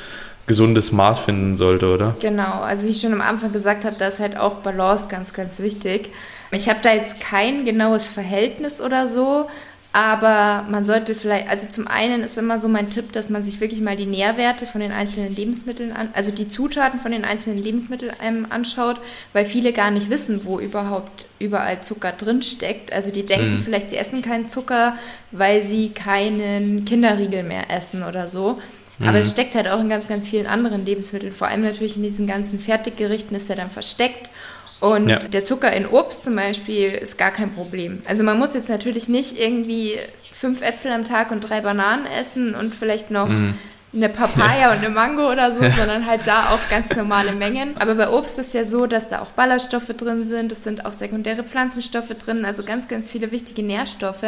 [0.52, 2.16] gesundes Maß finden sollte, oder?
[2.20, 5.32] Genau, also wie ich schon am Anfang gesagt habe, da ist halt auch Balance ganz,
[5.32, 6.10] ganz wichtig.
[6.52, 9.48] Ich habe da jetzt kein genaues Verhältnis oder so,
[9.94, 13.60] aber man sollte vielleicht, also zum einen ist immer so mein Tipp, dass man sich
[13.62, 17.62] wirklich mal die Nährwerte von den einzelnen Lebensmitteln an, also die Zutaten von den einzelnen
[17.62, 18.14] Lebensmitteln
[18.52, 18.98] anschaut,
[19.34, 22.92] weil viele gar nicht wissen, wo überhaupt überall Zucker drin steckt.
[22.94, 23.60] Also die denken Mhm.
[23.60, 24.96] vielleicht, sie essen keinen Zucker,
[25.32, 28.60] weil sie keinen Kinderriegel mehr essen oder so.
[29.02, 29.16] Aber Mhm.
[29.18, 31.34] es steckt halt auch in ganz, ganz vielen anderen Lebensmitteln.
[31.34, 34.32] Vor allem natürlich in diesen ganzen Fertiggerichten ist er dann versteckt.
[34.80, 35.18] Und Ja.
[35.20, 38.02] der Zucker in Obst zum Beispiel ist gar kein Problem.
[38.06, 39.98] Also man muss jetzt natürlich nicht irgendwie
[40.32, 43.54] fünf Äpfel am Tag und drei Bananen essen und vielleicht noch Mhm.
[43.94, 47.76] Eine Papaya und eine Mango oder so, sondern halt da auch ganz normale Mengen.
[47.76, 50.94] Aber bei Obst ist ja so, dass da auch Ballaststoffe drin sind, es sind auch
[50.94, 54.24] sekundäre Pflanzenstoffe drin, also ganz, ganz viele wichtige Nährstoffe.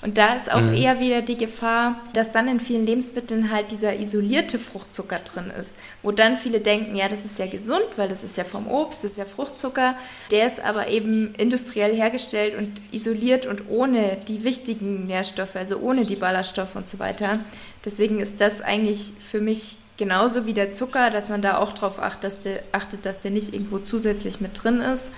[0.00, 0.74] Und da ist auch Mhm.
[0.74, 5.76] eher wieder die Gefahr, dass dann in vielen Lebensmitteln halt dieser isolierte Fruchtzucker drin ist,
[6.02, 9.04] wo dann viele denken, ja, das ist ja gesund, weil das ist ja vom Obst,
[9.04, 9.94] das ist ja Fruchtzucker.
[10.30, 16.06] Der ist aber eben industriell hergestellt und isoliert und ohne die wichtigen Nährstoffe, also ohne
[16.06, 17.40] die Ballaststoffe und so weiter.
[17.84, 21.98] Deswegen ist das eigentlich für mich genauso wie der Zucker, dass man da auch darauf
[21.98, 25.12] achtet dass, der, achtet, dass der nicht irgendwo zusätzlich mit drin ist.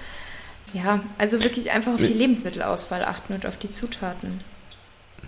[0.73, 4.41] Ja, also wirklich einfach auf die Lebensmittelauswahl achten und auf die Zutaten.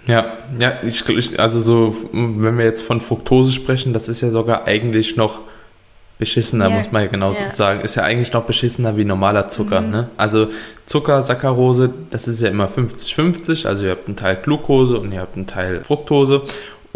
[0.06, 4.30] Ja, ja, ich, ich, also so, wenn wir jetzt von Fructose sprechen, das ist ja
[4.30, 5.40] sogar eigentlich noch
[6.18, 7.54] beschissener, Ja, muss man ja genauso ja.
[7.54, 7.80] sagen.
[7.80, 9.80] Ist ja eigentlich noch beschissener wie normaler Zucker.
[9.80, 9.90] Mhm.
[9.90, 10.08] Ne?
[10.16, 10.48] Also
[10.86, 13.66] Zucker, Saccharose, das ist ja immer 50-50.
[13.66, 16.42] Also ihr habt einen Teil Glucose und ihr habt einen Teil Fructose.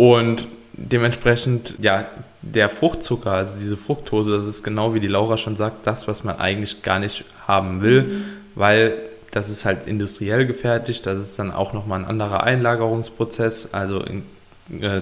[0.00, 2.06] Und dementsprechend, ja,
[2.40, 6.24] der Fruchtzucker, also diese Fructose, das ist genau wie die Laura schon sagt, das, was
[6.24, 8.24] man eigentlich gar nicht haben will, Mhm.
[8.54, 8.94] weil
[9.30, 13.74] das ist halt industriell gefertigt, das ist dann auch nochmal ein anderer Einlagerungsprozess.
[13.74, 14.22] Also in,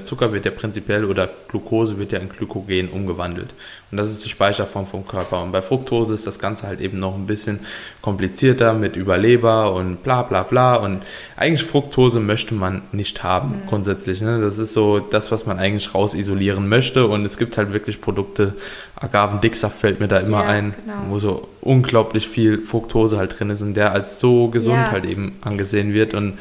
[0.03, 3.55] Zucker wird ja prinzipiell oder Glucose wird ja in Glykogen umgewandelt.
[3.91, 5.43] Und das ist die Speicherform vom Körper.
[5.43, 7.61] Und bei Fructose ist das Ganze halt eben noch ein bisschen
[8.01, 10.77] komplizierter mit Überleber und bla bla bla.
[10.77, 11.03] Und
[11.37, 14.23] eigentlich Fructose möchte man nicht haben, grundsätzlich.
[14.23, 14.41] Ne?
[14.41, 17.07] Das ist so das, was man eigentlich raus isolieren möchte.
[17.07, 18.55] Und es gibt halt wirklich Produkte,
[18.97, 20.95] Agavendicksaft fällt mir da immer Ja, ein, genau.
[21.11, 24.91] wo so unglaublich viel Fructose halt drin ist und der als so gesund Ja.
[24.91, 26.15] halt eben angesehen wird.
[26.15, 26.39] Und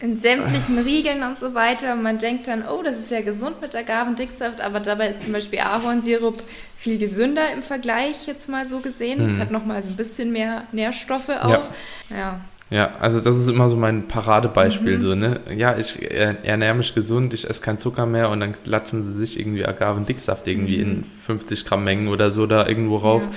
[0.00, 1.92] In sämtlichen Riegeln und so weiter.
[1.92, 5.34] Und man denkt dann, oh, das ist ja gesund mit Agavendicksaft, aber dabei ist zum
[5.34, 6.42] Beispiel Ahornsirup
[6.76, 9.20] viel gesünder im Vergleich, jetzt mal so gesehen.
[9.20, 9.40] Es Mhm.
[9.40, 11.64] hat nochmal so ein bisschen mehr Nährstoffe auch.
[12.10, 12.40] Ja.
[12.72, 14.98] Ja, also das ist immer so mein Paradebeispiel.
[14.98, 15.02] Mhm.
[15.02, 15.40] So, ne?
[15.56, 19.18] Ja, ich er- ernähre mich gesund, ich esse keinen Zucker mehr und dann klatschen sie
[19.18, 23.22] sich irgendwie Agavendicksaft irgendwie in 50 Gramm Mengen oder so da irgendwo rauf.
[23.24, 23.28] Mhm.
[23.32, 23.36] Ja.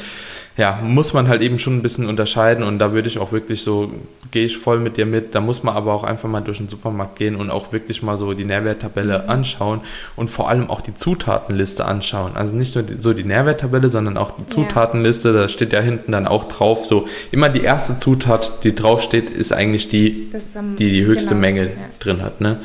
[0.55, 0.79] Ja.
[0.83, 3.91] muss man halt eben schon ein bisschen unterscheiden und da würde ich auch wirklich so,
[4.31, 6.69] gehe ich voll mit dir mit, da muss man aber auch einfach mal durch den
[6.69, 9.29] Supermarkt gehen und auch wirklich mal so die Nährwerttabelle Mhm.
[9.29, 9.81] anschauen
[10.15, 12.33] und vor allem auch die Zutatenliste anschauen.
[12.35, 16.11] Also nicht nur die, so die Nährwerttabelle, sondern auch die Zutatenliste, da steht ja hinten
[16.11, 20.57] dann auch drauf, so immer die erste Zutat, die draufsteht, ist eigentlich die, Das ist
[20.57, 21.71] am- die die höchste genau, Menge ja.
[21.99, 22.41] drin hat.
[22.41, 22.59] Ne?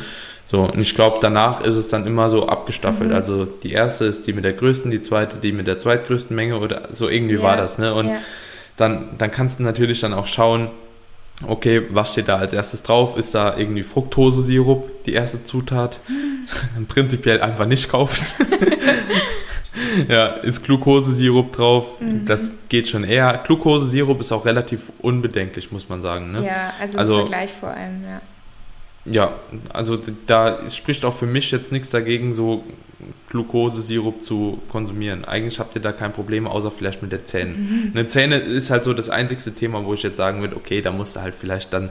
[0.50, 3.10] So, und ich glaube, danach ist es dann immer so abgestaffelt.
[3.10, 3.14] Mhm.
[3.14, 6.58] Also die erste ist die mit der größten, die zweite die mit der zweitgrößten Menge
[6.58, 7.76] oder so irgendwie Ja, war das.
[7.76, 7.92] Ne?
[7.92, 8.16] Und ja.
[8.76, 10.70] dann, dann kannst du natürlich dann auch schauen,
[11.46, 13.18] okay, was steht da als erstes drauf?
[13.18, 16.00] Ist da irgendwie Fructose-Sirup die erste Zutat?
[16.74, 18.24] Dann prinzipiell einfach nicht kaufen.
[20.08, 22.00] ja, ist Glukosesirup drauf?
[22.00, 22.24] Mhm.
[22.24, 23.38] Das geht schon eher.
[23.44, 26.32] Glukosesirup ist auch relativ unbedenklich, muss man sagen.
[26.32, 26.46] Ne?
[26.46, 28.22] Ja, also, Also- im Vergleich vor allem, ja.
[29.10, 29.32] Ja,
[29.72, 32.64] also da spricht auch für mich jetzt nichts dagegen, so
[33.30, 35.24] Glukosesirup zu konsumieren.
[35.24, 37.54] Eigentlich habt ihr da kein Problem, außer vielleicht mit der Zähne.
[37.94, 40.90] Eine Zähne ist halt so das einzigste Thema, wo ich jetzt sagen würde, okay, da
[40.90, 41.90] musst du halt vielleicht dann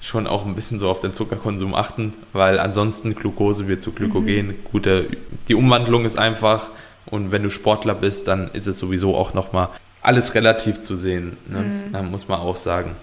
[0.00, 4.54] schon auch ein bisschen so auf den Zuckerkonsum achten, weil ansonsten Glukose wird zu Glykogen.
[4.72, 5.06] Gute,
[5.48, 6.70] die Umwandlung ist einfach
[7.06, 9.68] Und wenn du Sportler bist, dann ist es sowieso auch nochmal
[10.02, 11.36] alles relativ zu sehen.
[11.46, 11.58] Ne?
[11.58, 11.92] Mhm.
[11.92, 12.96] Da muss man auch sagen.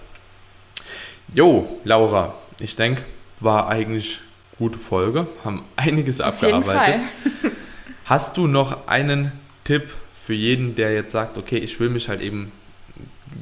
[1.34, 3.02] Jo, Laura, ich denke,
[3.42, 4.20] war eigentlich
[4.58, 7.06] gute Folge, haben einiges Auf abgearbeitet.
[8.04, 9.32] Hast du noch einen
[9.64, 9.90] Tipp
[10.24, 12.52] für jeden, der jetzt sagt, okay, ich will mich halt eben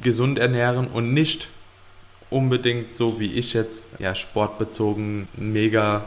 [0.01, 1.47] gesund ernähren und nicht
[2.29, 6.05] unbedingt so wie ich jetzt, ja, sportbezogen, mega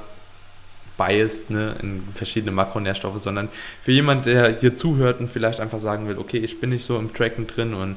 [0.99, 3.49] biased ne, in verschiedene Makronährstoffe, sondern
[3.83, 6.99] für jemand, der hier zuhört und vielleicht einfach sagen will, okay, ich bin nicht so
[6.99, 7.97] im Tracken drin und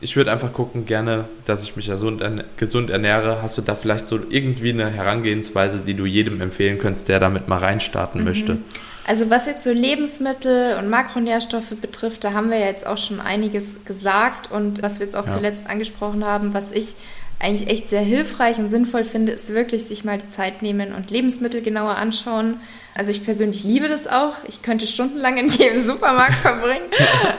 [0.00, 3.42] ich würde einfach gucken, gerne, dass ich mich gesund ernähre.
[3.42, 7.48] Hast du da vielleicht so irgendwie eine Herangehensweise, die du jedem empfehlen könntest, der damit
[7.48, 8.26] mal reinstarten mhm.
[8.26, 8.58] möchte?
[9.06, 13.20] Also was jetzt so Lebensmittel und Makronährstoffe betrifft, da haben wir ja jetzt auch schon
[13.20, 15.30] einiges gesagt und was wir jetzt auch ja.
[15.30, 16.96] zuletzt angesprochen haben, was ich
[17.38, 21.10] eigentlich echt sehr hilfreich und sinnvoll finde, ist wirklich sich mal die Zeit nehmen und
[21.10, 22.60] Lebensmittel genauer anschauen.
[22.94, 24.36] Also ich persönlich liebe das auch.
[24.48, 26.86] Ich könnte stundenlang in jedem Supermarkt verbringen.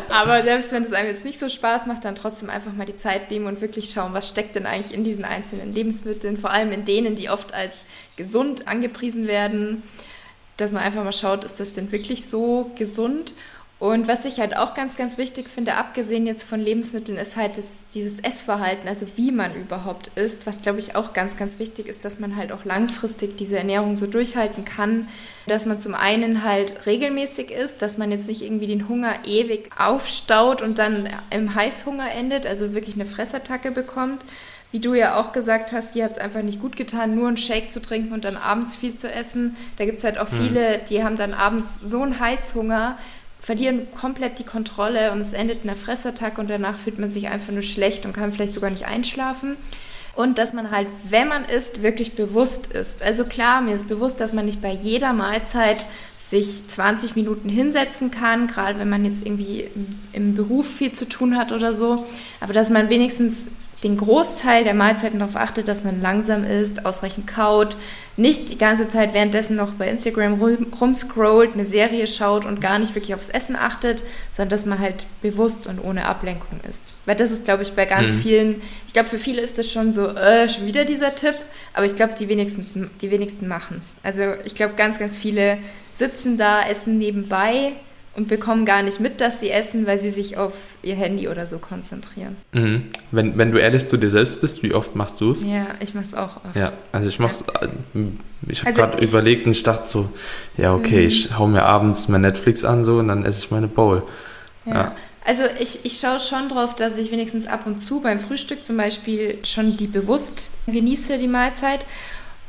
[0.10, 2.98] Aber selbst wenn es einem jetzt nicht so Spaß macht, dann trotzdem einfach mal die
[2.98, 6.72] Zeit nehmen und wirklich schauen, was steckt denn eigentlich in diesen einzelnen Lebensmitteln, vor allem
[6.72, 7.86] in denen, die oft als
[8.18, 9.82] gesund angepriesen werden.
[10.58, 13.34] Dass man einfach mal schaut, ist das denn wirklich so gesund?
[13.80, 17.60] Und was ich halt auch ganz, ganz wichtig finde, abgesehen jetzt von Lebensmitteln, ist halt
[17.60, 21.86] das, dieses Essverhalten, also wie man überhaupt isst, was glaube ich auch ganz, ganz wichtig
[21.86, 25.08] ist, dass man halt auch langfristig diese Ernährung so durchhalten kann,
[25.46, 29.70] dass man zum einen halt regelmäßig isst, dass man jetzt nicht irgendwie den Hunger ewig
[29.78, 34.26] aufstaut und dann im Heißhunger endet, also wirklich eine Fressattacke bekommt.
[34.72, 37.38] Wie du ja auch gesagt hast, die hat es einfach nicht gut getan, nur einen
[37.38, 39.56] Shake zu trinken und dann abends viel zu essen.
[39.78, 40.38] Da gibt es halt auch hm.
[40.40, 42.98] viele, die haben dann abends so einen Heißhunger,
[43.48, 47.30] verlieren komplett die Kontrolle und es endet in einer Fressattacke und danach fühlt man sich
[47.30, 49.56] einfach nur schlecht und kann vielleicht sogar nicht einschlafen.
[50.16, 53.02] Und dass man halt, wenn man isst, wirklich bewusst ist.
[53.02, 55.86] Also klar, mir ist bewusst, dass man nicht bei jeder Mahlzeit
[56.20, 59.70] sich 20 Minuten hinsetzen kann, gerade wenn man jetzt irgendwie
[60.12, 62.06] im Beruf viel zu tun hat oder so.
[62.42, 63.46] Aber dass man wenigstens
[63.82, 67.78] den Großteil der Mahlzeiten darauf achtet, dass man langsam isst, ausreichend kaut,
[68.18, 70.42] nicht die ganze Zeit währenddessen noch bei Instagram
[70.80, 75.06] rumscrollt, eine Serie schaut und gar nicht wirklich aufs Essen achtet, sondern dass man halt
[75.22, 76.94] bewusst und ohne Ablenkung isst.
[77.06, 78.22] Weil das ist, glaube ich, bei ganz mhm.
[78.22, 81.36] vielen, ich glaube, für viele ist das schon so, äh, schon wieder dieser Tipp,
[81.74, 83.98] aber ich glaube, die wenigsten, die wenigsten machen es.
[84.02, 85.60] Also ich glaube, ganz, ganz viele
[85.92, 87.74] sitzen da, essen nebenbei
[88.18, 91.46] und bekommen gar nicht mit, dass sie essen, weil sie sich auf ihr Handy oder
[91.46, 92.36] so konzentrieren.
[92.52, 92.88] Mhm.
[93.12, 95.44] Wenn, wenn du ehrlich zu dir selbst bist, wie oft machst du es?
[95.44, 96.56] Ja, ich mache es auch oft.
[96.56, 97.68] Ja, also ich mache es, äh,
[98.48, 100.10] ich habe also gerade überlegt und ich dachte so,
[100.58, 101.08] ja okay, mhm.
[101.08, 104.02] ich hau mir abends mein Netflix an so und dann esse ich meine Bowl.
[104.66, 104.74] Ja.
[104.74, 104.96] ja.
[105.24, 108.78] Also ich, ich schaue schon drauf, dass ich wenigstens ab und zu beim Frühstück zum
[108.78, 111.86] Beispiel schon die bewusst genieße, die Mahlzeit.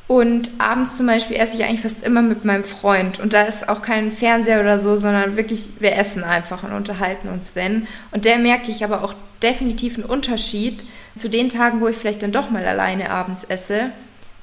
[0.09, 3.21] Und abends zum Beispiel esse ich eigentlich fast immer mit meinem Freund.
[3.21, 7.29] Und da ist auch kein Fernseher oder so, sondern wirklich, wir essen einfach und unterhalten
[7.29, 7.87] uns, wenn.
[8.11, 12.23] Und der merke ich aber auch definitiv einen Unterschied zu den Tagen, wo ich vielleicht
[12.23, 13.93] dann doch mal alleine abends esse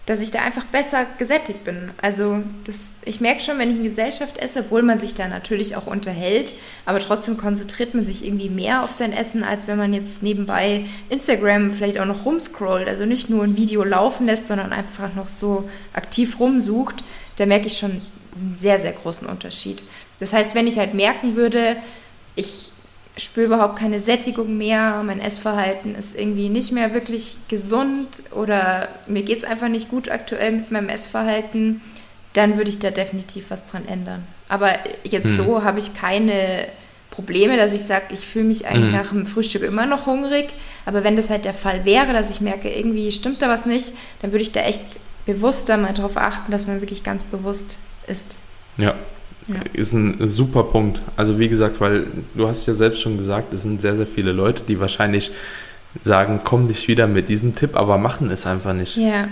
[0.05, 1.89] dass ich da einfach besser gesättigt bin.
[1.99, 5.75] Also das, ich merke schon, wenn ich in Gesellschaft esse, obwohl man sich da natürlich
[5.75, 9.93] auch unterhält, aber trotzdem konzentriert man sich irgendwie mehr auf sein Essen, als wenn man
[9.93, 12.87] jetzt nebenbei Instagram vielleicht auch noch rumscrollt.
[12.87, 17.03] Also nicht nur ein Video laufen lässt, sondern einfach noch so aktiv rumsucht.
[17.37, 18.01] Da merke ich schon
[18.35, 19.83] einen sehr, sehr großen Unterschied.
[20.19, 21.77] Das heißt, wenn ich halt merken würde,
[22.35, 22.71] ich
[23.17, 29.23] spüre überhaupt keine Sättigung mehr, mein Essverhalten ist irgendwie nicht mehr wirklich gesund oder mir
[29.23, 31.81] geht es einfach nicht gut aktuell mit meinem Essverhalten,
[32.33, 34.25] dann würde ich da definitiv was dran ändern.
[34.49, 34.71] Aber
[35.03, 35.45] jetzt hm.
[35.45, 36.67] so habe ich keine
[37.09, 38.91] Probleme, dass ich sage, ich fühle mich eigentlich hm.
[38.91, 40.47] nach dem Frühstück immer noch hungrig.
[40.85, 43.93] Aber wenn das halt der Fall wäre, dass ich merke, irgendwie stimmt da was nicht,
[44.21, 44.81] dann würde ich da echt
[45.25, 48.35] bewusster mal darauf achten, dass man wirklich ganz bewusst isst.
[48.77, 48.95] Ja,
[49.47, 49.55] ja.
[49.73, 51.01] Ist ein super Punkt.
[51.15, 54.31] Also wie gesagt, weil du hast ja selbst schon gesagt, es sind sehr, sehr viele
[54.31, 55.31] Leute, die wahrscheinlich
[56.03, 58.97] sagen, komm nicht wieder mit diesem Tipp, aber machen es einfach nicht.
[58.97, 59.27] Ja.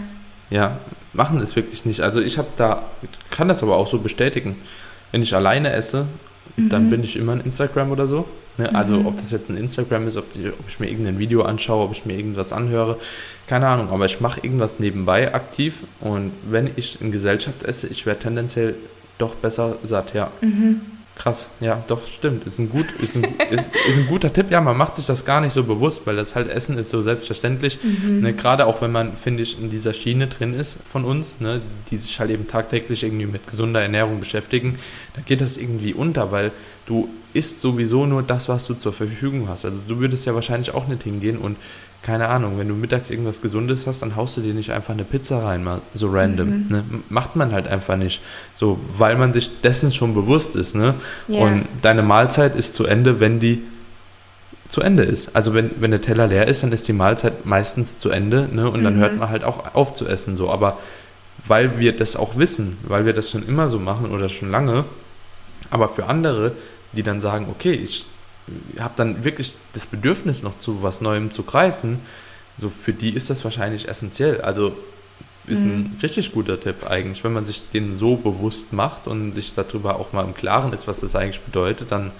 [0.49, 0.78] Ja,
[1.14, 2.01] machen es wirklich nicht.
[2.01, 2.84] Also ich habe da,
[3.32, 4.55] kann das aber auch so bestätigen.
[5.11, 6.05] Wenn ich alleine esse,
[6.57, 6.70] mhm.
[6.70, 8.26] dann bin ich immer in Instagram oder so.
[8.57, 8.74] Ne?
[8.76, 9.07] Also mhm.
[9.07, 11.91] ob das jetzt ein Instagram ist, ob, die, ob, ich mir irgendein Video anschaue, ob
[11.91, 12.97] ich mir irgendwas anhöre,
[13.47, 13.89] keine Ahnung.
[13.89, 18.76] Aber ich mache irgendwas nebenbei aktiv und wenn ich in Gesellschaft esse, ich werde tendenziell
[19.18, 20.32] doch besser satt, ja.
[20.41, 20.82] Mhm.
[21.16, 22.47] Krass, ja, doch, stimmt.
[22.47, 24.47] Ist ein, gut, ist, ein, ist, ist, ein guter Tipp.
[24.49, 27.03] Ja, man macht sich das gar nicht so bewusst, weil das halt Essen ist so
[27.03, 27.78] selbstverständlich.
[27.84, 28.22] Mhm.
[28.22, 31.61] Ne, Gerade auch wenn man, finde ich, in dieser Schiene drin ist von uns, ne,
[31.91, 34.80] die sich halt eben tagtäglich irgendwie mit gesunder Ernährung beschäftigen,
[35.16, 36.51] da geht das irgendwie unter, weil
[36.88, 39.66] du isst sowieso nur das, was du zur Verfügung hast.
[39.66, 41.57] Also du würdest ja wahrscheinlich auch nicht hingehen und
[42.04, 45.06] keine Ahnung, wenn du mittags irgendwas Gesundes hast, dann haust du dir nicht einfach eine
[45.06, 46.47] Pizza rein, mal so random.
[46.47, 46.66] Mhm.
[46.70, 46.84] Ne?
[47.10, 48.22] Macht man halt einfach nicht.
[48.56, 50.95] So, weil man sich dessen schon bewusst ist, ne?
[51.30, 51.43] Yeah.
[51.43, 53.62] Und deine Mahlzeit ist zu Ende, wenn die
[54.68, 55.34] zu Ende ist.
[55.34, 58.70] Also wenn, wenn der Teller leer ist, dann ist die Mahlzeit meistens zu Ende, ne?
[58.70, 58.99] Und dann mhm.
[58.99, 60.36] hört man halt auch auf zu essen.
[60.36, 60.49] So.
[60.49, 60.80] Aber
[61.47, 64.84] weil wir das auch wissen, weil wir das schon immer so machen oder schon lange,
[65.70, 66.51] aber für andere,
[66.91, 68.06] die dann sagen, okay, ich
[68.80, 72.00] habe dann wirklich das Bedürfnis noch zu was Neuem zu greifen,
[72.58, 74.41] so für die ist das wahrscheinlich essentiell.
[74.41, 74.76] Also
[75.48, 75.72] ist mhm.
[75.72, 80.00] ein richtig guter Tipp eigentlich, wenn man sich den so bewusst macht und sich darüber
[80.00, 82.12] auch mal im Klaren ist, was das eigentlich bedeutet, dann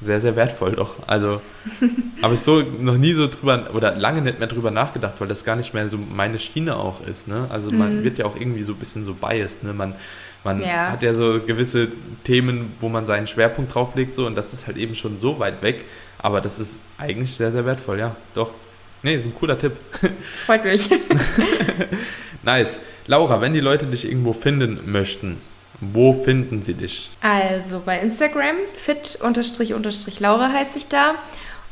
[0.00, 0.96] sehr, sehr wertvoll doch.
[1.06, 1.40] Also
[2.22, 5.44] habe ich so noch nie so drüber oder lange nicht mehr drüber nachgedacht, weil das
[5.44, 7.28] gar nicht mehr so meine Schiene auch ist.
[7.28, 7.46] Ne?
[7.48, 8.04] Also man mhm.
[8.04, 9.64] wird ja auch irgendwie so ein bisschen so biased.
[9.64, 9.72] Ne?
[9.72, 9.94] Man,
[10.44, 10.92] man ja.
[10.92, 11.88] hat ja so gewisse
[12.24, 15.38] Themen, wo man seinen Schwerpunkt drauf legt so, und das ist halt eben schon so
[15.38, 15.84] weit weg.
[16.18, 18.50] Aber das ist eigentlich sehr, sehr wertvoll, ja, doch.
[19.02, 19.72] Nee, ist ein cooler Tipp.
[20.46, 20.88] Freut mich.
[22.42, 22.80] nice.
[23.06, 25.38] Laura, wenn die Leute dich irgendwo finden möchten,
[25.80, 27.10] wo finden sie dich?
[27.20, 31.14] Also bei Instagram fit-laura heiße ich da.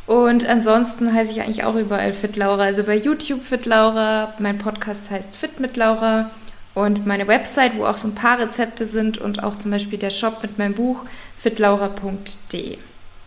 [0.07, 2.65] Und ansonsten heiße ich eigentlich auch überall Fit Laura.
[2.65, 6.31] Also bei YouTube Fit Laura, mein Podcast heißt Fit mit Laura
[6.75, 10.11] und meine Website, wo auch so ein paar Rezepte sind und auch zum Beispiel der
[10.11, 11.05] Shop mit meinem Buch
[11.37, 12.77] fitlaura.de.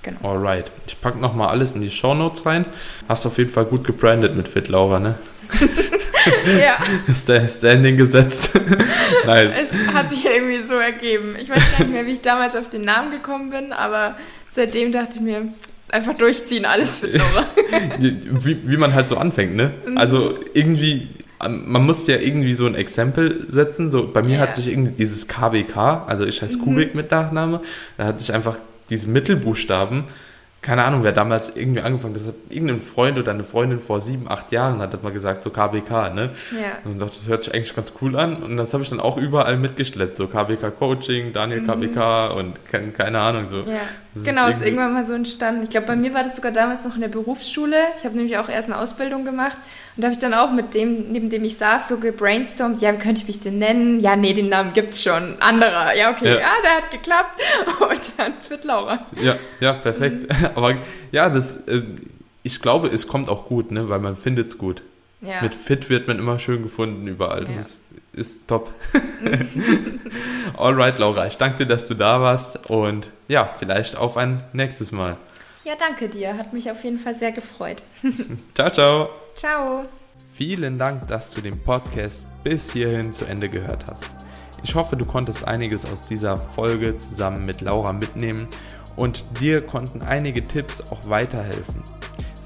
[0.03, 0.19] Genau.
[0.21, 0.71] Alright.
[0.85, 2.65] Ich packe nochmal alles in die Show Notes rein.
[3.09, 5.15] Hast auf jeden Fall gut gebrandet mit Fit Laura, ne?
[6.59, 6.77] ja.
[7.07, 8.59] Ist der Standing gesetzt.
[9.25, 9.53] nice.
[9.61, 11.35] Es hat sich irgendwie so ergeben.
[11.39, 14.15] Ich weiß gar nicht mehr, wie ich damals auf den Namen gekommen bin, aber
[14.47, 15.47] seitdem dachte ich mir,
[15.89, 17.45] einfach durchziehen, alles Fit Laura.
[17.97, 19.73] wie, wie man halt so anfängt, ne?
[19.85, 19.97] Mhm.
[19.97, 23.91] Also irgendwie man muss ja irgendwie so ein Exempel setzen.
[23.91, 24.47] So, bei mir yeah.
[24.47, 25.77] hat sich irgendwie dieses KBK,
[26.07, 26.63] also ich heiße mhm.
[26.63, 27.61] Kubik mit Nachname,
[27.95, 28.57] da hat sich einfach
[28.89, 30.05] diese Mittelbuchstaben
[30.61, 34.01] keine Ahnung, wer damals irgendwie angefangen hat, das hat irgendein Freund oder eine Freundin vor
[34.01, 36.31] sieben, acht Jahren hat das mal gesagt, so KBK, ne?
[36.51, 36.79] Ja.
[36.83, 38.37] Und dachte, das hört sich eigentlich ganz cool an.
[38.37, 41.67] Und das habe ich dann auch überall mitgeschleppt, so KBK Coaching, Daniel mhm.
[41.67, 43.61] KBK und keine, keine Ahnung, so.
[43.61, 43.79] Ja.
[44.17, 45.63] Das genau, ist, ist irgendwann mal so entstanden.
[45.63, 47.75] Ich glaube, bei mir war das sogar damals noch in der Berufsschule.
[47.97, 49.57] Ich habe nämlich auch erst eine Ausbildung gemacht
[49.95, 52.93] und da habe ich dann auch mit dem, neben dem ich saß, so gebrainstormt, ja,
[52.93, 53.99] wie könnte ich mich denn nennen?
[53.99, 55.41] Ja, nee, den Namen gibt's schon.
[55.41, 55.95] Anderer.
[55.95, 57.41] Ja, okay, ja, ja der hat geklappt.
[57.79, 59.07] Und dann wird Laura.
[59.19, 60.23] Ja, ja, perfekt.
[60.23, 60.45] Mhm.
[60.55, 60.75] Aber
[61.11, 61.81] ja, das, äh,
[62.43, 63.89] ich glaube, es kommt auch gut, ne?
[63.89, 64.83] weil man findet es gut.
[65.21, 65.41] Ja.
[65.41, 67.45] Mit Fit wird man immer schön gefunden überall.
[67.45, 67.61] Das ja.
[67.61, 67.83] ist,
[68.17, 68.73] ist top.
[70.57, 74.91] Alright, Laura, ich danke dir, dass du da warst und ja, vielleicht auf ein nächstes
[74.91, 75.17] Mal.
[75.63, 76.37] Ja, danke dir.
[76.37, 77.83] Hat mich auf jeden Fall sehr gefreut.
[78.55, 79.09] ciao, ciao.
[79.35, 79.85] Ciao.
[80.33, 84.09] Vielen Dank, dass du den Podcast bis hierhin zu Ende gehört hast.
[84.63, 88.47] Ich hoffe, du konntest einiges aus dieser Folge zusammen mit Laura mitnehmen
[88.95, 91.83] und dir konnten einige Tipps auch weiterhelfen.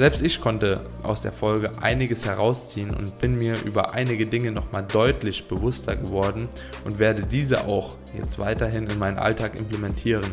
[0.01, 4.83] Selbst ich konnte aus der Folge einiges herausziehen und bin mir über einige Dinge nochmal
[4.83, 6.47] deutlich bewusster geworden
[6.83, 10.23] und werde diese auch jetzt weiterhin in meinen Alltag implementieren.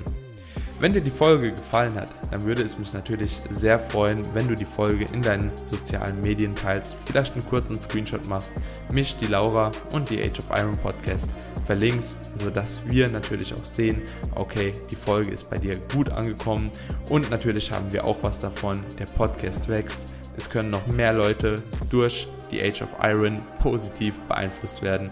[0.80, 4.54] Wenn dir die Folge gefallen hat, dann würde es mich natürlich sehr freuen, wenn du
[4.54, 8.52] die Folge in deinen sozialen Medien teilst, vielleicht einen kurzen Screenshot machst,
[8.92, 11.30] mich, die Laura und die Age of Iron Podcast
[11.66, 14.02] verlinkst, sodass wir natürlich auch sehen,
[14.36, 16.70] okay, die Folge ist bei dir gut angekommen
[17.08, 20.06] und natürlich haben wir auch was davon, der Podcast wächst.
[20.36, 21.60] Es können noch mehr Leute
[21.90, 25.10] durch die Age of Iron positiv beeinflusst werden.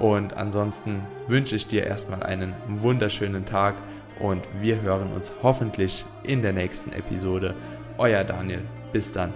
[0.00, 3.76] Und ansonsten wünsche ich dir erstmal einen wunderschönen Tag
[4.20, 7.54] und wir hören uns hoffentlich in der nächsten Episode.
[7.98, 8.62] Euer Daniel.
[8.92, 9.32] Bis dann.